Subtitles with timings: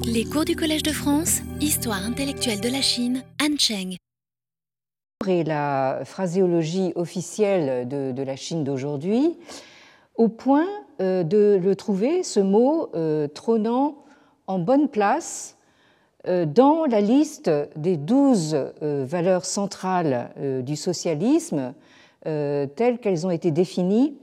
[0.00, 3.96] Les cours du Collège de France, Histoire intellectuelle de la Chine, Han Cheng.
[5.28, 9.36] Et la phraséologie officielle de, la Chine d'aujourd'hui,
[10.16, 10.66] au point
[11.00, 13.96] euh, de le trouver, ce mot, euh, trônant
[14.46, 15.56] en bonne place
[16.26, 20.30] euh, dans la liste des douze valeurs centrales
[20.64, 21.74] du socialisme
[22.24, 24.14] telles qu'elles ont été définies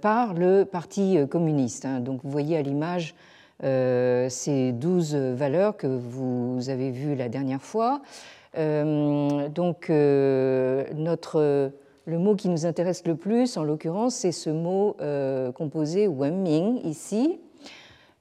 [0.00, 1.84] par le Parti communiste.
[1.84, 2.00] Hein.
[2.00, 3.14] Donc vous voyez à l'image
[3.62, 8.02] ces douze valeurs que vous avez vues la dernière fois.
[8.58, 11.72] Euh, donc, euh, notre,
[12.04, 14.96] le mot qui nous intéresse le plus, en l'occurrence, c'est ce mot
[15.54, 17.38] composé Wenming ici.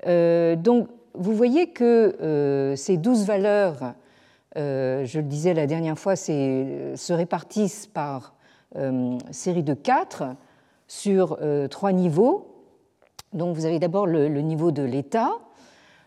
[0.06, 3.94] donc, vous voyez que ces douze valeurs,
[4.56, 8.34] je le disais la dernière fois, se répartissent par
[9.32, 10.24] série de quatre
[10.88, 11.38] sur
[11.70, 12.51] trois niveaux.
[13.34, 15.32] Donc vous avez d'abord le, niveau de l'État,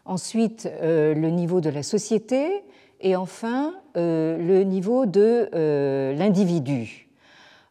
[0.05, 2.63] ensuite euh, le niveau de la société
[3.01, 7.09] et enfin euh, le niveau de euh, l'individu.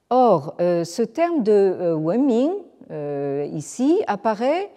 [0.10, 2.52] Or, ce terme de Wenming,
[3.52, 4.70] ici, apparaît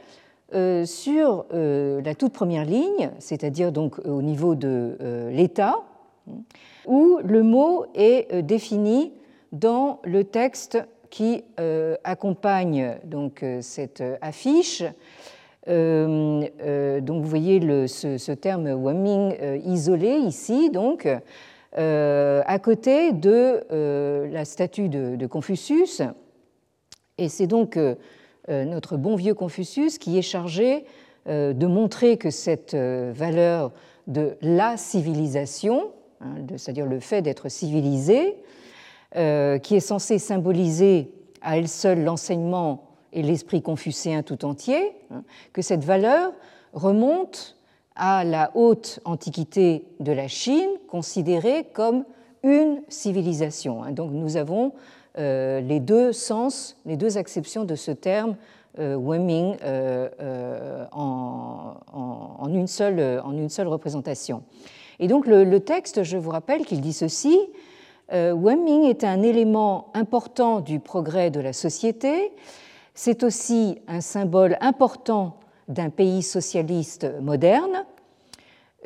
[0.86, 4.97] sur la toute première ligne, c'est-à-dire donc au niveau de
[5.31, 5.75] l'État,
[6.86, 9.12] où le mot est défini
[9.53, 10.79] dans le texte
[11.17, 14.84] qui euh, accompagne donc euh, cette affiche.
[15.67, 17.58] Euh, donc vous voyez
[17.89, 21.08] ce, terme Waming isolé ici, donc
[21.77, 23.64] à côté de
[24.31, 26.03] la statue de, de Confucius.
[27.17, 27.78] Et c'est donc
[28.48, 30.84] notre bon vieux Confucius qui est chargé
[31.27, 33.73] de montrer que cette valeur
[34.06, 38.36] de la civilisation, hein, c'est-à-dire le fait d'être civilisé,
[39.15, 45.23] euh, qui est censée symboliser à elle seule l'enseignement et l'esprit confucéen tout entier, hein,
[45.53, 46.33] que cette valeur
[46.73, 47.57] remonte
[47.95, 52.05] à la haute antiquité de la Chine, considérée comme
[52.43, 53.85] une civilisation.
[53.85, 53.93] Hein.
[53.93, 54.73] Donc nous avons
[55.19, 58.35] euh, les deux sens, les deux acceptions de ce terme
[58.80, 59.57] euh, Weming
[60.91, 61.77] en,
[62.48, 64.42] une seule, en, une seule, représentation.
[64.98, 67.47] Et donc le, texte, je vous rappelle qu'il dit ceci euh,
[68.11, 72.33] Wemming est un élément important du progrès de la société.
[72.94, 75.36] C'est aussi un symbole important
[75.68, 77.84] d'un pays socialiste moderne.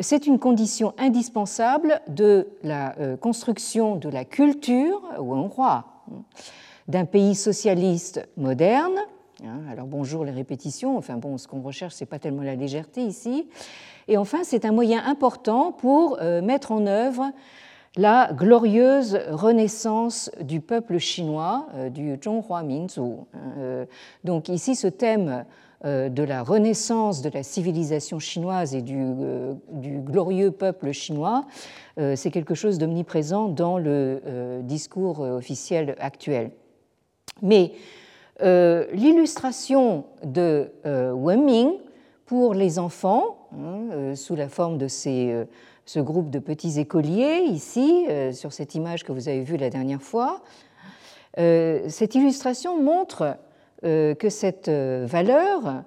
[0.01, 5.85] C'est une condition indispensable de la euh, construction de la culture roi
[6.89, 8.95] d'un pays socialiste moderne.
[9.45, 13.03] Hein, alors bonjour les répétitions, enfin bon, ce qu'on recherche, c'est pas tellement la légèreté
[13.03, 13.47] ici.
[14.09, 17.31] Et enfin, c'est un moyen important pour euh, mettre en œuvre
[17.97, 23.01] la glorieuse renaissance du peuple chinois, euh, du Zhonghua Minzu.
[23.59, 23.85] Euh,
[24.23, 25.45] donc ici, ce thème
[25.85, 28.97] euh, de la renaissance de la civilisation chinoise et du,
[30.05, 31.47] glorieux peuple chinois,
[32.15, 36.51] c'est quelque chose d'omniprésent dans le discours officiel actuel.
[37.43, 37.73] Mais
[38.41, 41.73] l'illustration de Wenming
[42.25, 45.47] pour les enfants, hein, sous la forme de ces
[45.93, 49.71] ce groupe de petits écoliers ici, euh, sur cette image que vous avez vue la
[49.71, 50.41] dernière fois.
[51.37, 53.37] Euh, cette illustration montre
[53.83, 55.83] euh, que cette valeur,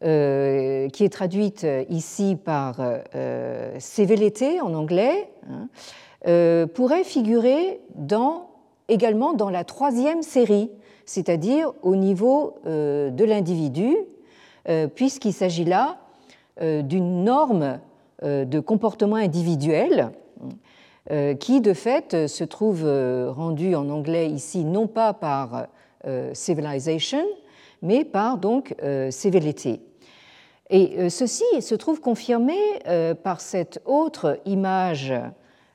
[0.00, 2.76] qui est traduite ici par
[3.78, 7.80] civilité en anglais, hein, pourrait figurer
[8.88, 10.70] également dans la troisième série,
[11.04, 13.96] c'est-à-dire au niveau de l'individu,
[14.94, 15.98] puisqu'il s'agit là
[16.60, 17.87] d'une norme euh,
[18.22, 20.10] de comportement individuel
[21.10, 25.66] euh, qui, de fait, se trouve euh, rendu en anglais ici non pas par
[26.32, 27.24] civilization,
[27.82, 28.74] mais par donc
[29.10, 29.80] civility.
[30.70, 32.56] Et ceci se trouve confirmé
[33.24, 35.12] par cette autre image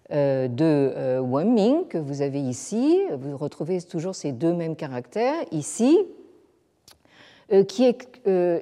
[0.09, 2.99] de Wenming que vous avez ici.
[3.19, 5.99] Vous retrouvez toujours ces deux mêmes caractères ici,
[7.67, 8.07] qui est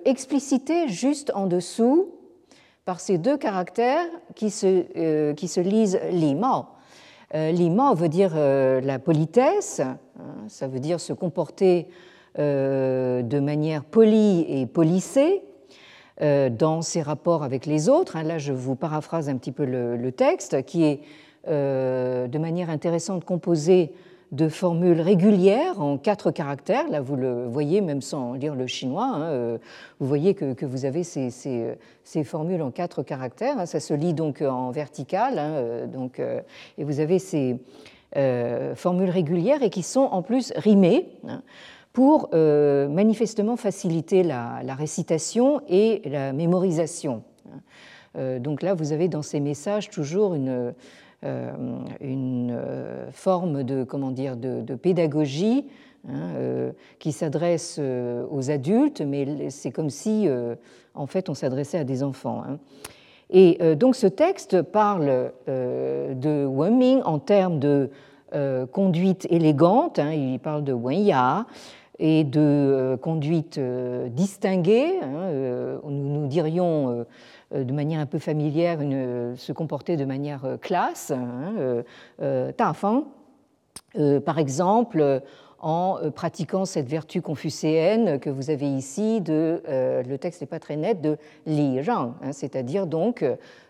[0.04, 2.10] explicité juste en dessous
[2.86, 6.66] par ces deux caractères qui se, euh, qui se lisent limao.
[7.34, 9.98] Euh, limao veut dire euh, la politesse, hein,
[10.48, 11.88] ça veut dire se comporter
[12.38, 15.42] de manière polie et polissée
[16.22, 18.16] dans ses rapports avec les autres.
[18.16, 18.24] Hein.
[18.24, 21.02] Là, je vous paraphrase un petit peu le, le texte, qui est
[21.46, 23.92] de manière intéressante composé
[24.32, 26.88] de formules régulières en quatre caractères.
[26.90, 29.58] Là, vous le voyez, même sans lire le chinois, hein, euh,
[30.00, 31.78] vous voyez que, vous avez ces,
[32.24, 33.60] formules en quatre caractères.
[33.60, 33.66] Hein.
[33.66, 36.40] Ça se lit donc en vertical, hein, euh, donc, euh,
[36.78, 37.58] et vous avez ces
[38.76, 41.08] formules régulières et qui sont en plus rimées
[41.94, 47.24] pour manifestement faciliter la, récitation et la mémorisation.
[48.16, 50.74] donc là, vous avez dans ces messages toujours une,
[51.24, 52.60] une
[53.12, 55.66] forme de, comment dire, de, pédagogie
[56.10, 57.80] hein, qui s'adresse
[58.32, 60.28] aux adultes, mais c'est comme si,
[60.96, 62.44] en fait, on s'adressait à des enfants.
[62.48, 62.58] Hein.
[63.30, 67.92] Et donc ce texte parle de Wenming en termes de
[68.72, 71.46] conduite élégante, hein, il parle de Wenya,
[72.02, 75.00] et de euh, conduite euh, distinguée.
[75.04, 77.06] Euh, nous, dirions
[77.54, 81.12] de manière un peu familière se comporter de manière classe.
[81.12, 81.84] Hein,
[84.26, 85.22] par exemple,
[85.60, 91.02] en pratiquant cette vertu confucéenne que vous avez ici le texte n'est pas très net,
[91.02, 93.26] de li rang, hein, c'est-à-dire donc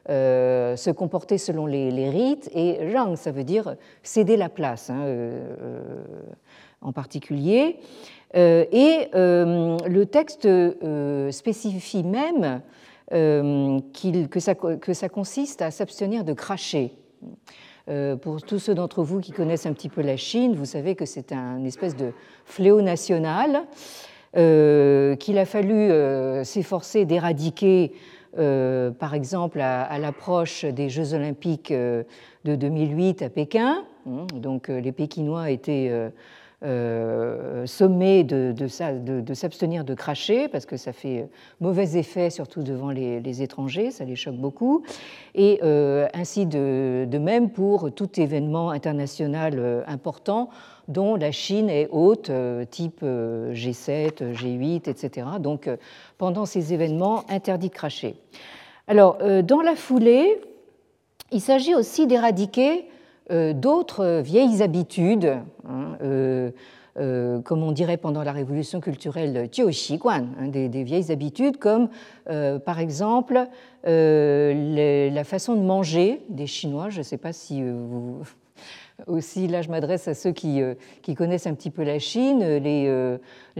[0.07, 4.91] se comporter selon les, rites, et rang, ça veut dire céder la place
[6.81, 7.79] en particulier.
[8.35, 12.61] Euh, et euh, le texte euh, spécifie même
[13.11, 16.93] que ça, que, ça, consiste à s'abstenir de cracher.
[18.21, 21.05] Pour tous ceux d'entre vous qui connaissent un petit peu la Chine, vous savez que
[21.05, 22.13] c'est un espèce de
[22.45, 23.63] fléau national
[24.33, 25.89] qu'il a fallu
[26.45, 27.91] s'efforcer d'éradiquer,
[28.37, 32.05] par exemple, à, l'approche des Jeux olympiques de
[32.45, 33.83] 2008 à Pékin.
[34.05, 36.11] Donc les Pékinois étaient
[36.63, 41.27] euh, sommet de, de, s'abstenir de cracher parce que ça fait
[41.59, 44.83] mauvais effet, surtout devant les, étrangers, ça les choque beaucoup.
[45.33, 50.49] Et euh, ainsi de, même pour tout événement international euh, important
[50.87, 52.31] dont la Chine est hôte,
[52.69, 55.27] type G7, G8, etc.
[55.39, 55.69] Donc
[56.17, 58.15] pendant ces événements, interdit de cracher.
[58.87, 60.41] Alors, dans la foulée,
[61.31, 63.00] il s'agit aussi d'éradiquer euh,
[63.53, 65.37] d'autres vieilles habitudes,
[65.67, 66.51] hein, euh,
[66.99, 69.49] euh, comme on dirait pendant la révolution culturelle,
[70.39, 71.89] hein, des, des vieilles habitudes, comme
[72.25, 73.47] par exemple
[73.83, 76.89] la façon de manger des Chinois.
[76.89, 78.21] Je ne sais pas si vous
[79.07, 82.39] aussi, là je m'adresse à ceux qui, euh, qui, connaissent un petit peu la Chine.
[82.57, 83.17] Les, euh,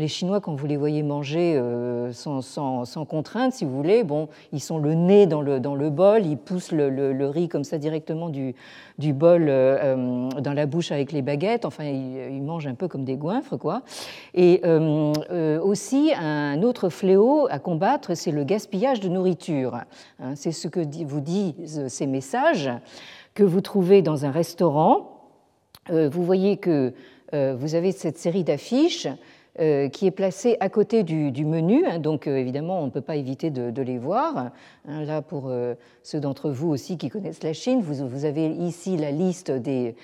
[0.07, 4.77] Chinois, quand vous les voyez manger euh, sans, contrainte, si vous voulez, bon, ils sont
[4.77, 8.53] le nez dans le, bol, ils poussent le, riz comme ça directement du,
[9.13, 11.65] bol dans la bouche avec les baguettes.
[11.65, 13.83] Enfin, ils, mangent un peu comme des goinfres, quoi.
[14.33, 14.61] Et
[15.61, 19.75] aussi, un autre fléau à combattre, c'est le gaspillage de nourriture.
[20.19, 20.35] Hein.
[20.35, 22.71] c'est ce que vous disent ces messages
[23.33, 25.20] que vous trouvez dans un restaurant
[25.89, 26.93] vous voyez que
[27.33, 29.07] euh, vous avez cette série d'affiches
[29.59, 33.15] euh, qui est placée à côté du, menu, hein, donc évidemment on ne peut pas
[33.15, 34.51] éviter de, les voir.
[34.87, 35.51] Hein, là, pour
[36.03, 39.95] ceux d'entre vous aussi qui connaissent la Chine, vous, avez ici la liste des,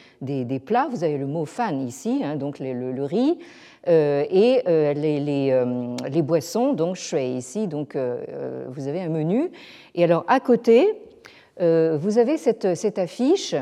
[0.65, 3.37] plats, vous avez le mot fan ici, hein, donc le, riz,
[3.87, 4.61] et
[4.95, 7.97] les, boissons, donc shui ici, donc
[8.69, 9.49] vous avez un menu.
[9.95, 10.87] Et alors à côté,
[11.59, 13.55] vous avez cette, affiche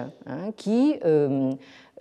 [0.58, 1.52] qui euh,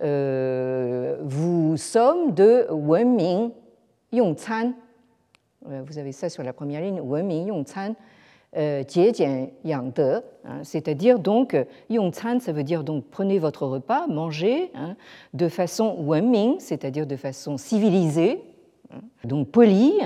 [0.01, 3.51] vous sommes de Wenming
[4.15, 4.73] Yongcan.
[5.69, 7.95] Euh, vous avez ça sur la première ligne, Wenming Yongcan.
[8.57, 8.83] Euh,
[9.65, 11.57] Yang De, hein, c'est-à-dire donc
[11.89, 14.95] Yongcan, ça veut dire donc prenez votre repas, mangez hein,
[15.33, 18.41] de façon Wenming, c'est-à-dire de façon civilisée,
[18.93, 19.99] hein, donc polie,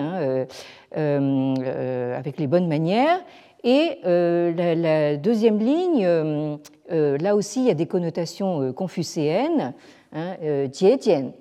[0.95, 3.23] avec les bonnes manières,
[3.63, 6.55] et euh, la, deuxième ligne, euh,
[6.91, 9.73] euh, là aussi, il y a des connotations confucéennes.
[10.13, 10.35] Hein,
[10.71, 11.33] Jietian.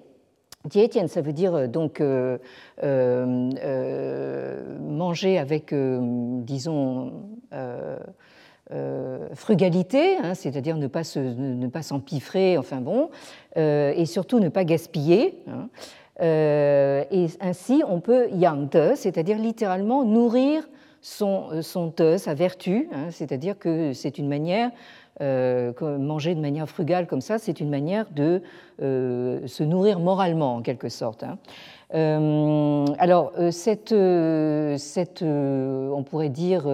[1.06, 2.02] ça veut dire donc
[4.80, 7.12] manger avec, disons,
[9.34, 13.08] frugalité, hein, c'est-à-dire ne pas ne pas s'empiffrer, enfin bon,
[13.56, 15.42] et surtout ne pas gaspiller.
[15.46, 15.68] Hein.
[16.20, 20.68] et ainsi, on peut yang c'est-à-dire littéralement nourrir
[21.00, 24.70] son, euh, son sa vertu, hein, c'est-à-dire que c'est une manière,
[25.20, 28.42] euh, manger de manière frugale comme ça, c'est une manière de
[28.82, 31.24] euh, se nourrir moralement en quelque sorte.
[31.24, 31.38] Hein.
[32.98, 33.94] alors, cette,
[34.78, 36.68] cette on pourrait dire,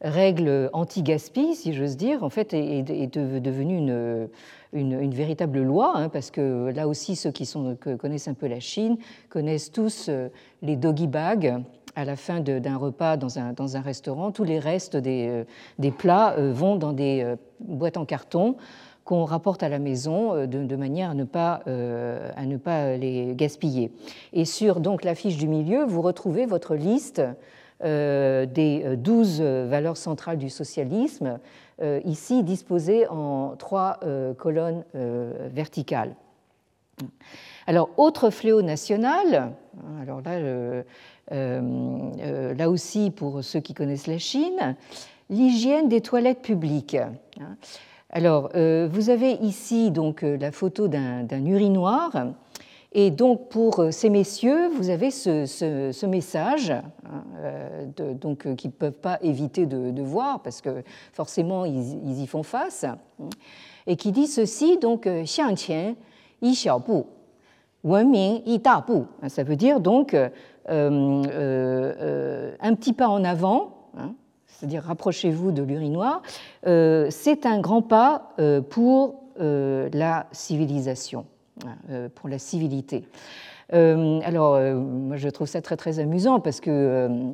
[0.00, 2.82] règle anti-gaspi, si j'ose dire, en fait, est,
[3.12, 4.28] devenue une,
[4.72, 8.60] une, véritable loi, hein, parce que là aussi, ceux qui sont, connaissent un peu la
[8.60, 8.96] Chine
[9.28, 10.08] connaissent tous
[10.62, 11.60] les doggy bags
[11.96, 15.44] à la fin d'un repas dans un, restaurant, tous les restes des,
[15.80, 18.56] euh, plats euh, vont dans des euh, boîtes en carton
[19.04, 23.90] qu'on rapporte à la maison de, manière à ne, pas, à ne pas les gaspiller.
[24.32, 27.20] Et sur donc l'affiche du milieu, vous retrouvez votre liste
[27.82, 31.40] des douze valeurs centrales du socialisme,
[32.04, 33.98] ici disposées en trois
[34.38, 36.14] colonnes verticales.
[37.70, 39.52] Alors, autre fléau national,
[40.02, 40.82] alors là, euh,
[41.30, 44.74] euh, là aussi pour ceux qui connaissent la Chine,
[45.28, 46.96] l'hygiène des toilettes publiques.
[48.10, 52.10] Alors, vous avez ici donc la photo d'un urinoir.
[52.92, 58.74] Et donc pour euh, ces messieurs, vous avez ce, message hein, euh, euh, qu'ils ne
[58.74, 62.84] peuvent pas éviter de, voir parce que forcément ils, y font face,
[63.86, 65.54] et qui dit ceci donc Xiang
[66.42, 66.54] Yi
[69.28, 70.30] Ça veut dire donc un
[72.74, 74.12] petit pas en avant, hein,
[74.46, 76.22] c'est-à-dire rapprochez-vous de l'urinoir,
[76.64, 78.34] c'est un grand pas
[78.68, 81.24] pour la civilisation.
[81.90, 83.04] Euh, pour la civilité.
[83.74, 87.32] Euh, alors, euh, moi, je trouve ça très très amusant parce que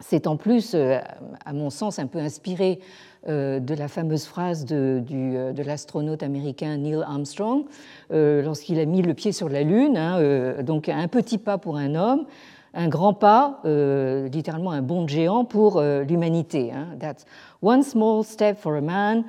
[0.00, 2.80] c'est en plus, à mon sens, un peu inspiré
[3.26, 7.64] de la fameuse phrase de, de l'astronaute américain Neil Armstrong
[8.10, 9.96] lorsqu'il a mis le pied sur la Lune.
[9.96, 12.26] Hein, donc, un petit pas pour un homme,
[12.74, 16.72] un grand pas, littéralement un bond géant pour l'humanité.
[16.72, 16.96] Hein.
[16.98, 17.24] That's
[17.62, 19.24] one small step for a man,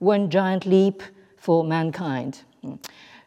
[0.00, 1.02] one giant leap
[1.36, 2.36] for mankind.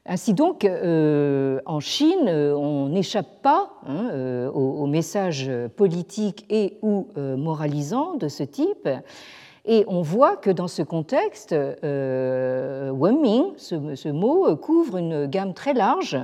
[0.05, 6.77] Ainsi donc, euh, en Chine, euh, on n'échappe pas hein, euh, aux, messages politiques et
[6.81, 8.89] ou moralisants de ce type.
[9.65, 15.73] Et on voit que dans ce contexte, Wenming, ce, ce, mot, couvre une gamme très
[15.73, 16.17] large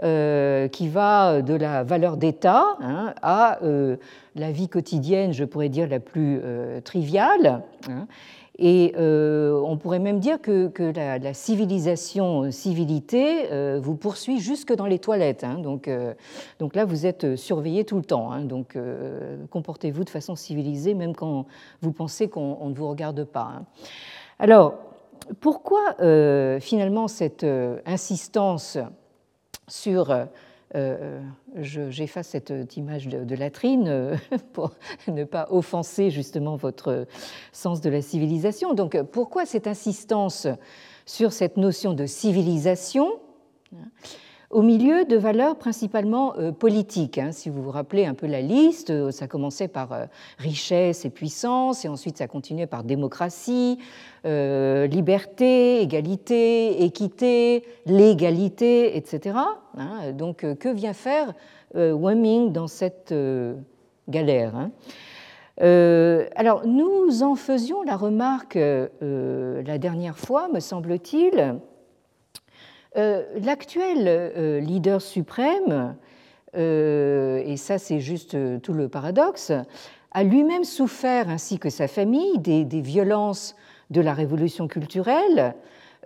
[0.00, 3.58] qui va de la valeur d'État hein, à
[4.36, 6.42] la vie quotidienne, je pourrais dire, la plus
[6.84, 7.62] triviale.
[7.88, 8.06] Hein,
[8.58, 14.74] et euh, on pourrait même dire que, la, civilisation euh, civilité euh, vous poursuit jusque
[14.74, 15.44] dans les toilettes.
[15.44, 15.58] Hein.
[15.58, 15.88] donc,
[16.58, 18.32] donc, là, vous êtes surveillé tout le temps.
[18.32, 18.44] Hein.
[18.44, 18.76] donc
[19.50, 21.46] comportez-vous de façon civilisée, même quand
[21.82, 23.52] vous pensez qu'on ne vous regarde pas.
[23.56, 23.64] Hein.
[24.38, 24.74] Alors,
[25.40, 25.96] pourquoi
[26.60, 27.46] finalement cette
[27.86, 28.78] insistance
[29.66, 30.14] sur
[30.74, 31.20] euh,
[31.56, 34.16] j'efface cette image de, latrine euh,
[34.52, 34.72] pour
[35.06, 37.06] ne pas offenser justement votre
[37.52, 38.74] sens de la civilisation.
[38.74, 40.46] Donc pourquoi cette insistance
[41.06, 43.18] sur cette notion de civilisation
[44.50, 47.18] au milieu de valeurs principalement euh, politiques.
[47.18, 47.32] Hein.
[47.32, 50.04] Si vous vous rappelez un peu la liste, euh, ça commençait par euh,
[50.38, 53.78] richesse et puissance, et ensuite ça continuait par démocratie,
[54.24, 59.36] liberté, égalité, équité, légalité, etc.
[59.78, 60.12] Hein.
[60.12, 61.32] Donc que vient faire
[61.74, 63.14] Weming dans cette
[64.08, 64.70] galère hein.
[66.36, 68.56] alors, nous en faisions la remarque
[69.00, 71.58] la dernière fois, me semble-t-il,
[72.98, 75.96] l'actuel euh, leader suprême,
[76.56, 79.52] euh, et ça c'est juste tout le paradoxe,
[80.12, 83.54] a lui-même souffert, ainsi que sa famille, des, violences
[83.90, 85.54] de la révolution culturelle,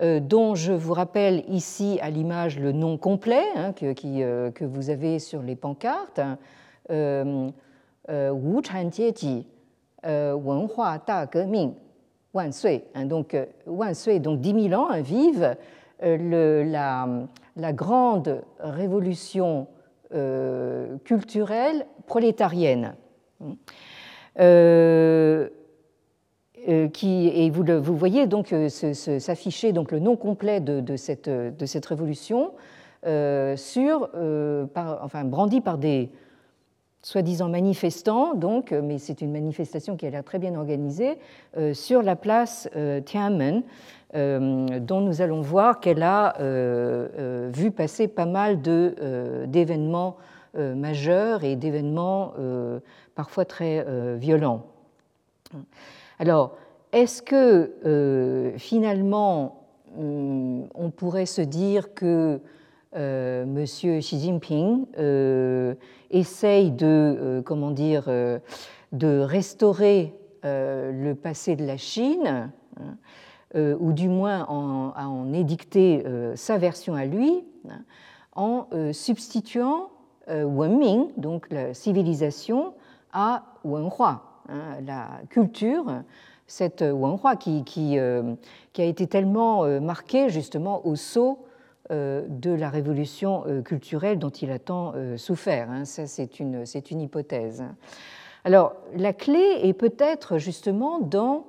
[0.01, 3.93] dont je vous rappelle ici à l'image le nom complet hein, que,
[4.49, 6.19] que, vous avez sur les pancartes.
[6.89, 7.53] Wu
[8.61, 9.47] Chanjieji
[10.03, 11.73] Wenhua Da Geming
[12.33, 12.83] Wan Sui.
[12.95, 15.55] Hein, donc, Wan Sui, donc 10 000 ans, hein, vive
[16.01, 16.63] euh,
[17.55, 19.67] la, grande révolution
[20.13, 22.95] euh, culturelle prolétarienne.
[24.39, 25.49] Euh,
[26.93, 31.29] qui, et vous, voyez donc s'afficher donc le nom complet de, cette,
[31.85, 32.53] révolution
[33.03, 34.09] sur,
[34.75, 36.09] enfin, brandi par des
[37.01, 41.17] soi-disant manifestants, donc, mais c'est une manifestation qui a l'air très bien organisée,
[41.73, 43.01] sur la place euh,
[44.13, 50.17] dont nous allons voir qu'elle a euh, euh, vu passer pas mal d'événements
[50.55, 52.33] majeurs et d'événements
[53.15, 53.83] parfois très
[54.17, 54.67] violents.
[56.19, 56.55] Alors,
[56.91, 59.65] est-ce que finalement
[59.97, 62.39] on pourrait se dire que
[62.93, 63.63] M.
[63.65, 64.85] Xi Jinping
[66.11, 68.03] essaye de, comment dire,
[68.91, 72.83] de restaurer le passé de la Chine hein, euh,
[73.55, 77.43] ou du moins en, à en édicter euh, sa version à lui,
[78.35, 79.89] en euh, substituant
[80.27, 82.75] Wenming, donc la civilisation,
[83.11, 85.85] à Wenhua, hein, la culture,
[86.47, 87.97] cette Wenhua qui, qui,
[88.71, 91.39] qui, a été tellement marquée justement au saut
[91.89, 95.69] de la révolution culturelle dont il a tant souffert.
[95.69, 95.83] Hein.
[95.83, 97.65] Ça, c'est une, une hypothèse.
[98.45, 101.47] Alors, la clé est peut-être justement dans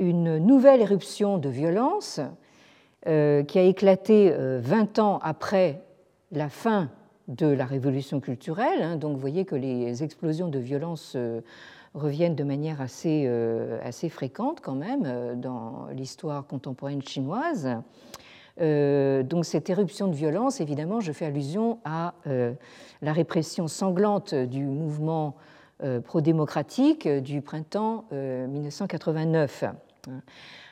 [0.00, 2.20] une nouvelle éruption de violence
[3.06, 5.82] euh, qui a éclaté 20 euh, ans après
[6.32, 6.90] la fin
[7.28, 8.82] de la révolution culturelle.
[8.82, 8.96] Hein.
[8.96, 11.42] donc vous voyez que les explosions de violence euh,
[11.94, 13.28] reviennent de manière assez,
[13.82, 17.68] assez fréquente quand même dans l'histoire contemporaine chinoise.
[18.58, 22.14] donc cette éruption de violence, évidemment, je fais allusion à
[23.02, 25.34] la répression sanglante du mouvement
[26.04, 29.64] pro-démocratique du printemps 1989.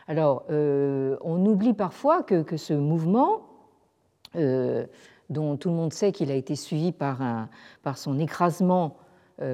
[0.06, 3.42] Alors, on oublie parfois que, ce mouvement,
[4.35, 7.20] dont tout le monde sait qu'il a été suivi par,
[7.94, 8.97] son écrasement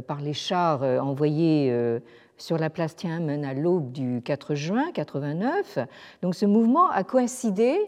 [0.06, 2.00] par les chars envoyés
[2.36, 5.78] sur la place Tiananmen à l'aube du 4 juin 89.
[6.22, 7.78] Donc ce mouvement a coïncidé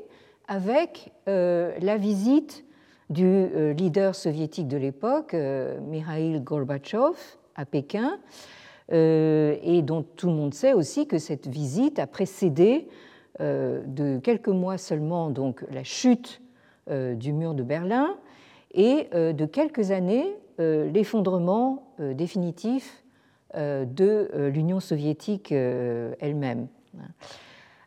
[0.49, 2.64] avec euh, la visite
[3.11, 7.14] du euh, leader soviétique de l'époque, euh, Mikhail Gorbatchev,
[7.55, 8.19] à Pékin,
[8.88, 12.87] et dont tout le monde sait aussi que cette visite a précédé
[13.40, 16.40] de quelques mois seulement donc la chute
[16.88, 18.16] du mur de Berlin
[18.73, 23.05] et de quelques années l'effondrement définitif
[23.57, 26.69] euh, de euh, l'Union soviétique euh, elle-même.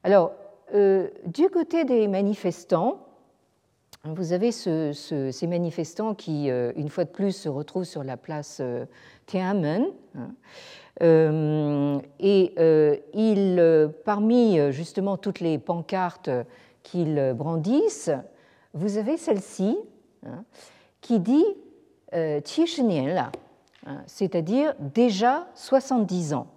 [0.04, 0.32] Alors,
[1.26, 3.08] du côté des manifestants,
[4.04, 8.62] vous avez ces manifestants qui, une fois de plus, se retrouvent sur la place
[9.26, 9.88] Tiananmen.
[11.02, 12.02] Hein.
[12.20, 12.54] et
[13.14, 16.30] ils, parmi justement toutes les pancartes
[16.84, 18.12] qu'ils brandissent,
[18.74, 19.78] vous avez celle-ci
[20.26, 20.44] hein,
[21.02, 21.46] qui dit
[22.14, 22.42] euh,
[23.86, 26.48] Hein, c'est-à-dire déjà 70 ans.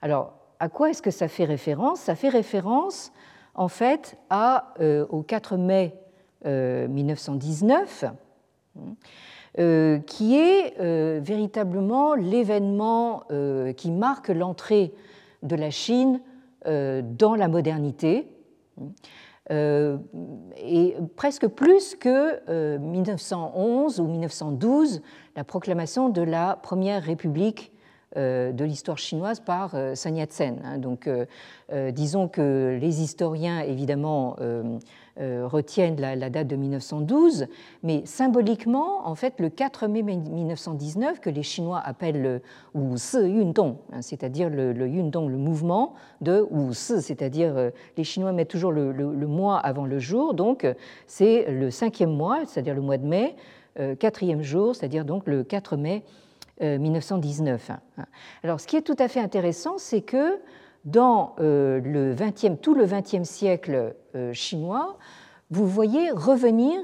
[0.00, 2.00] Alors, à quoi est-ce que ça fait référence?
[2.00, 3.12] Ça fait référence,
[3.54, 5.94] en fait, à, euh, au 4 mai
[6.44, 8.08] 1919, euh,
[8.78, 8.80] euh,
[9.56, 10.80] qui est
[11.20, 13.24] véritablement l'événement
[13.76, 14.92] qui marque l'entrée
[15.42, 16.20] de la Chine
[16.64, 18.28] dans la modernité.
[19.50, 25.02] et presque plus que 1911 ou 1912,
[25.36, 27.72] la proclamation de la première république
[28.16, 30.60] euh, de l'histoire chinoise par euh, Sun Yat-sen.
[30.64, 30.78] Hein.
[30.78, 31.26] Donc, euh,
[31.92, 34.34] disons que les historiens, évidemment,
[35.18, 37.46] retiennent la, date de 1912,
[37.82, 42.42] mais symboliquement, en fait, le 4 mai 1919, que les Chinois appellent le
[42.74, 48.48] Wu Yundong, hein, c'est-à-dire le, le, Yundong, le mouvement de Wu c'est-à-dire les Chinois mettent
[48.48, 48.92] toujours le,
[49.26, 50.66] mois avant le jour, donc
[51.06, 53.36] c'est le cinquième mois, c'est-à-dire le mois de mai,
[53.78, 56.02] euh, quatrième jour, c'est-à-dire donc le 4 mai
[56.60, 57.70] 1919.
[57.70, 58.02] Euh,
[58.42, 60.38] Alors, ce qui est tout à fait intéressant, c'est que
[60.84, 63.94] dans euh, le 20e, tout le XXe siècle
[64.32, 64.98] chinois,
[65.50, 66.80] vous voyez revenir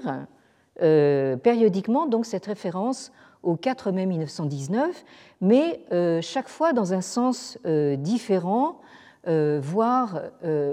[0.79, 3.11] périodiquement donc cette référence
[3.43, 5.05] au 4 mai 1919,
[5.41, 5.81] mais
[6.21, 8.81] chaque fois dans un sens différent,
[9.25, 10.21] voire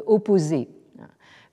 [0.06, 0.70] opposé.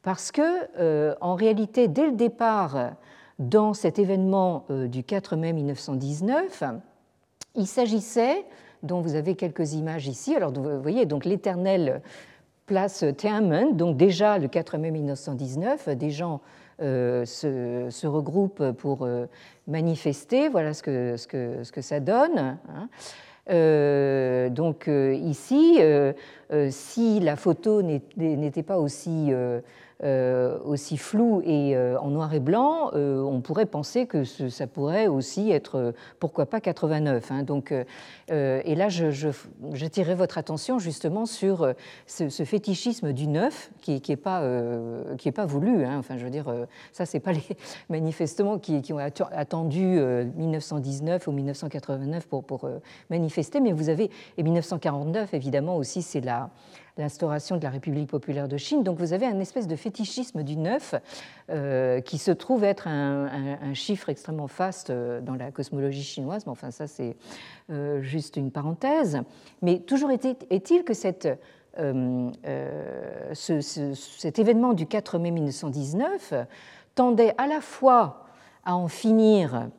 [0.02, 2.92] Parce que, en réalité, dès le départ,
[3.40, 6.62] dans cet événement euh, du 4 mai 1919,
[7.56, 8.44] il s'agissait,
[8.82, 12.02] dont vous avez quelques images ici, alors vous voyez donc l'éternelle
[12.66, 16.40] place Tiananmen, donc déjà le 4 mai 1919, des gens
[16.82, 19.26] euh, se, regroupent pour euh,
[19.66, 22.58] manifester, voilà ce que, ce que, ce que ça donne.
[23.48, 24.48] Hein.
[24.50, 25.78] donc ici,
[26.70, 29.60] si la photo n'était pas aussi euh,
[30.02, 35.06] aussi flou et euh, en noir et blanc, euh, on pourrait penser que ça pourrait
[35.06, 37.30] aussi être, pourquoi pas, 89.
[37.30, 37.42] Hein.
[37.42, 37.74] Donc,
[38.30, 41.74] et là, j'attirerai votre attention justement sur
[42.06, 44.42] ce, fétichisme du neuf qui n'est pas,
[45.18, 45.84] qui pas voulu.
[45.84, 45.98] Hein.
[45.98, 46.52] Enfin, je veux dire,
[46.92, 47.42] ça, c'est pas les
[47.88, 50.00] manifestants qui, qui ont attendu
[50.36, 52.68] 1919 ou 1989 pour, pour
[53.10, 56.50] manifester, mais vous avez, et 1949 évidemment aussi, c'est la
[56.96, 58.82] l'instauration de la République populaire de Chine.
[58.82, 60.94] Donc vous avez un espèce de fétichisme du neuf
[61.50, 66.52] euh, qui se trouve être un, chiffre extrêmement faste euh, dans la cosmologie chinoise, mais
[66.52, 67.16] enfin ça c'est
[67.70, 69.20] euh, juste une parenthèse.
[69.62, 71.28] Mais toujours est-il que cette,
[73.34, 76.34] cet événement du 4 mai 1919
[76.94, 78.24] tendait à la fois
[78.64, 79.70] à en finir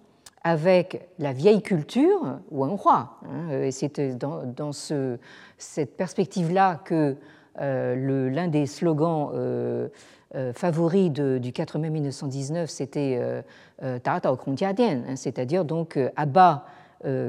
[0.43, 2.39] avec la vieille culture,
[2.75, 3.19] roi.
[3.25, 5.17] Hein, et c'est dans, dans ce,
[5.57, 7.15] cette perspective-là que
[7.59, 9.89] euh, l'un des slogans euh,
[10.35, 13.19] euh, favoris du 4 mai 1919, c'était
[13.83, 14.37] euh, Tao
[14.79, 16.65] hein, c'est-à-dire donc abat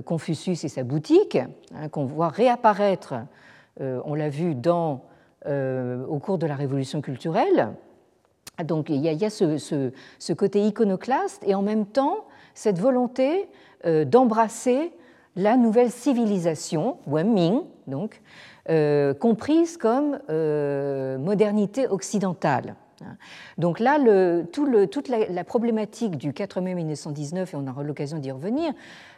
[0.04, 1.38] Confucius et sa boutique,
[1.74, 3.14] hein, qu'on voit réapparaître,
[3.80, 7.70] on l'a vu au cours de la Révolution culturelle.
[8.64, 13.48] Donc il y a, ce, côté iconoclaste et en même temps cette volonté
[13.84, 14.92] d'embrasser
[15.36, 18.20] la nouvelle civilisation, Wenming, donc,
[18.70, 22.76] euh, comprise comme euh, modernité occidentale.
[23.58, 23.98] Donc là,
[24.52, 28.72] toute la, problématique du 4 mai 1919, et on aura l'occasion d'y revenir,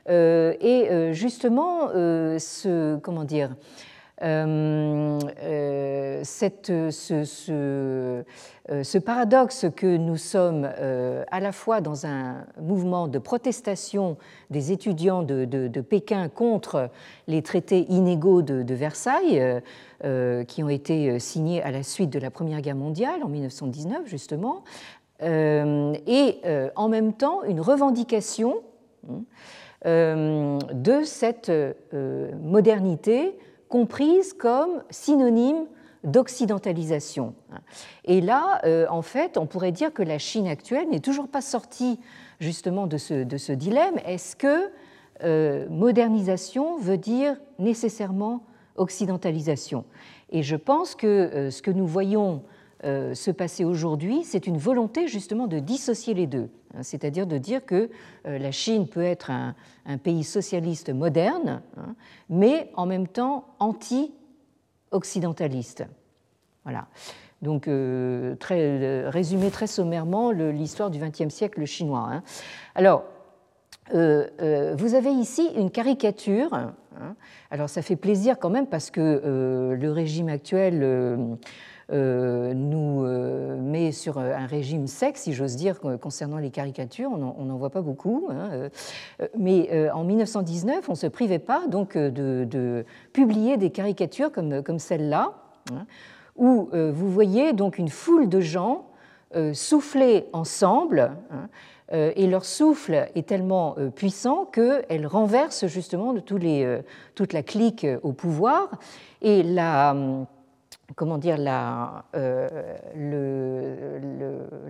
[0.09, 3.51] euh, est justement ce, comment dire,
[6.23, 8.25] cette, ce,
[8.83, 10.65] ce, paradoxe que nous sommes
[11.31, 14.17] à la fois dans un mouvement de protestation
[14.51, 16.91] des étudiants de, Pékin contre
[17.27, 19.61] les traités inégaux de, Versailles,
[20.47, 24.63] qui ont été signés à la suite de la Première Guerre mondiale en 1919 justement,
[25.21, 26.41] et
[26.77, 28.63] en même temps une revendication
[29.11, 29.23] hein,
[29.87, 33.37] euh, de cette euh, modernité
[33.75, 35.67] comprise comme synonyme
[36.05, 37.35] d'occidentalisation.
[38.05, 41.41] Et là, euh, en fait, on pourrait dire que la Chine actuelle n'est toujours pas
[41.41, 41.99] sortie
[42.39, 43.97] justement de ce, de ce dilemme.
[44.07, 44.71] Est-ce que
[45.71, 48.45] modernisation veut dire nécessairement
[48.77, 49.85] occidentalisation?
[50.31, 52.45] Et je pense que ce que nous voyons
[52.85, 56.49] se passer aujourd'hui, c'est une volonté justement de dissocier les deux.
[56.77, 57.89] Hein, c'est-à-dire de dire que
[58.27, 59.55] euh, la Chine peut être un,
[60.03, 61.95] pays socialiste moderne, hein,
[62.29, 65.85] mais en même temps anti-occidentaliste.
[66.65, 66.89] Voilà.
[67.43, 72.09] Donc, euh, très, euh, résumé très sommairement l'histoire du XXe siècle chinois.
[72.11, 72.23] Hein.
[72.75, 73.05] Alors,
[73.93, 76.73] vous avez ici une caricature.
[77.51, 81.37] Alors, ça fait plaisir quand même parce que le régime actuel euh,
[81.91, 87.11] nous euh, met sur un régime sec, si j'ose dire, concernant les caricatures.
[87.13, 88.29] On n'en voit pas beaucoup.
[88.31, 88.69] Hein, euh,
[89.39, 94.79] mais en 1919, on ne se privait pas donc de, publier des caricatures comme, comme
[94.79, 95.35] celle-là,
[95.73, 95.87] hein,
[96.37, 98.87] où vous voyez donc une foule de gens
[99.53, 101.13] souffler ensemble.
[101.31, 101.49] Hein,
[101.93, 108.71] et leur souffle est tellement puissant qu'elle renverse justement toute la clique au pouvoir.
[109.21, 109.95] Et la,
[110.97, 112.49] comment dire, la, euh,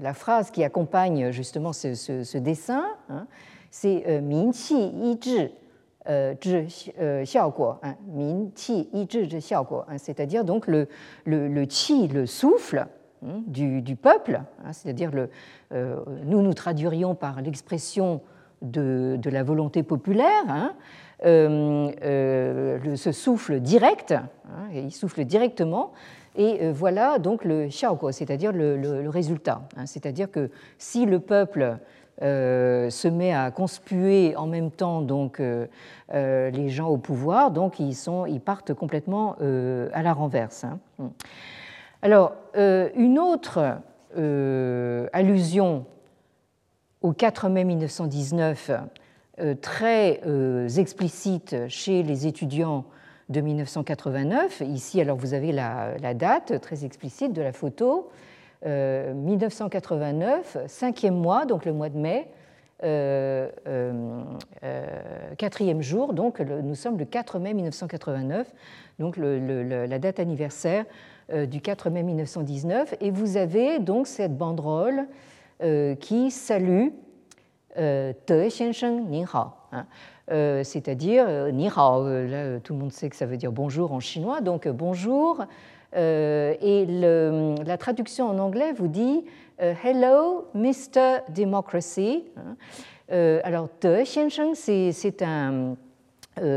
[0.00, 3.26] la, phrase qui accompagne justement ce, dessin, hein,
[3.70, 5.50] c'est Min qi yi zhi
[9.98, 10.88] c'est-à-dire donc le,
[11.24, 12.86] le, le qi, le souffle
[13.24, 15.10] hein, du, peuple, hein, c'est-à-dire
[15.72, 18.20] euh, nous nous traduirions par l'expression
[18.62, 20.68] de, de, la volonté populaire, euh,
[21.24, 25.92] ce souffle direct, hein, il souffle directement,
[26.36, 29.62] et euh, voilà donc le xiaoguo, c'est-à-dire le, résultat.
[29.76, 29.86] Hein.
[29.86, 31.78] c'est-à-dire que si le peuple
[32.20, 35.42] se met à conspuer en même temps donc
[36.12, 40.64] les gens au pouvoir, donc ils, sont, ils partent complètement à la renverse.
[40.64, 40.78] Hein.
[42.02, 43.78] Alors, une autre
[45.12, 45.86] allusion
[47.04, 48.78] au 4 mai 1919 euh,
[49.60, 52.84] très euh, explicite chez les étudiants
[53.28, 54.62] de 1989.
[54.66, 58.10] Ici, alors vous avez la, date très explicite de la photo.
[58.64, 62.28] 1989, euh, cinquième mois, donc le mois de mai,
[65.36, 68.52] quatrième jour, donc nous sommes le 4 mai 1989,
[68.98, 70.84] donc la date anniversaire
[71.32, 75.06] du 4 mai 1919, et vous avez donc cette banderole
[76.00, 76.88] qui salue
[77.76, 78.12] euh.
[80.30, 84.40] Euh, c'est-à-dire, euh, là, tout le monde sait que ça veut dire bonjour en chinois,
[84.40, 85.44] donc bonjour.
[85.94, 89.24] et la traduction en anglais vous dit
[89.58, 91.20] Hello, Mr.
[91.28, 92.24] Democracy.
[93.10, 93.68] Alors,
[94.54, 95.76] c'est un,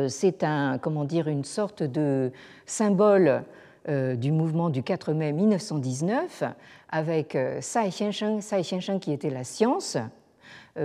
[0.08, 2.32] c'est un, comment dire, une sorte de
[2.65, 3.43] symbole
[3.88, 6.43] du mouvement du 4 mai 1919
[6.89, 9.99] avec Sai Xiansheng, Sai Xiansheng qui était la science, euh,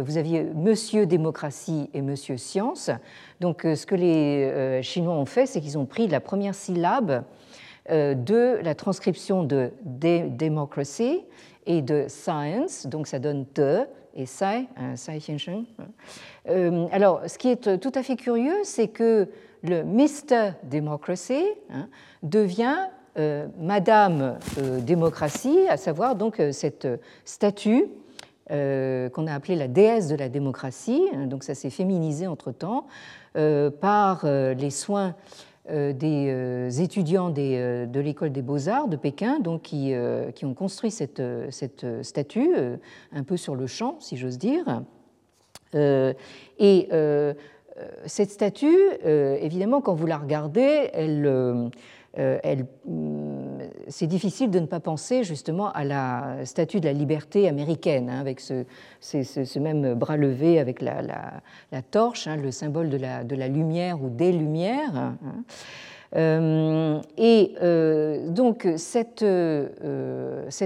[0.00, 2.90] vous aviez Monsieur démocratie et Monsieur science.
[3.40, 6.54] Donc euh, ce que les euh, Chinois ont fait, c'est qu'ils ont pris la première
[6.54, 7.24] syllabe
[7.90, 11.24] de la transcription de democracy
[11.66, 13.80] et de science, donc ça donne de
[14.14, 15.64] et sai, sai xiansheng.
[16.92, 19.28] Alors, ce qui est tout à fait curieux, c'est que
[19.64, 20.52] le Mr.
[20.70, 21.88] Democracy hein,
[22.22, 22.86] devient
[23.58, 24.38] Madame
[24.82, 26.86] démocratie, à savoir donc cette
[27.24, 27.88] statue
[28.50, 32.86] euh, qu'on a appelée la déesse de la démocratie, donc ça s'est féminisé entre-temps,
[33.36, 35.14] euh, par euh, les soins
[35.68, 39.94] des étudiants de l'école des beaux-arts de Pékin, donc qui,
[40.42, 41.22] ont construit cette,
[42.02, 42.50] statue,
[43.12, 44.82] un peu sur le champ, si j'ose dire.
[45.72, 46.88] et
[48.06, 51.70] cette statue, évidemment, quand vous la regardez, elle
[52.18, 52.38] euh,
[52.84, 58.10] mm, c'est difficile de ne pas penser justement à la statue de la liberté américaine,
[58.10, 61.02] hein, avec ce, même bras levé avec la,
[61.90, 65.14] torche, hein, le symbole de la, lumière ou des lumières.
[66.14, 67.00] Hein.
[67.16, 67.54] et
[68.28, 69.22] donc cet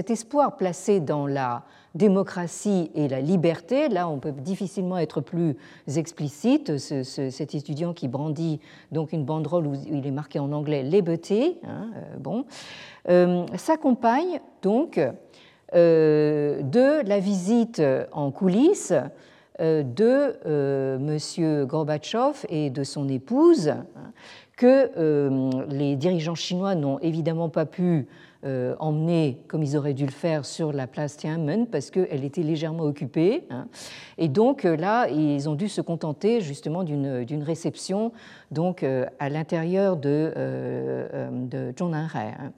[0.09, 1.63] espoir placé dans la
[1.95, 3.89] démocratie et la liberté.
[3.89, 5.55] Là, on peut difficilement être plus
[5.95, 6.77] explicite.
[6.77, 8.59] cet étudiant qui brandit
[8.91, 12.45] donc une banderole où il est marqué en anglais liberté, hein, euh, bon,
[13.09, 14.99] euh, s'accompagne donc
[15.75, 18.93] euh, de la visite en coulisses
[19.59, 21.65] de M.
[21.65, 23.85] Gorbatchev et de son épouse, hein,
[24.55, 24.91] que
[25.71, 28.07] les dirigeants chinois n'ont évidemment pas pu
[28.45, 32.43] euh, emmenée comme ils auraient dû le faire sur la place Tiananmen parce qu'elle était
[32.43, 33.45] légèrement occupée.
[33.49, 33.67] Hein.
[34.17, 38.11] Et donc euh, là, ils ont dû se contenter justement d'une réception
[38.51, 40.31] donc, euh, à l'intérieur de,
[41.31, 42.33] de Zhongnanhai.
[42.39, 42.51] Hein.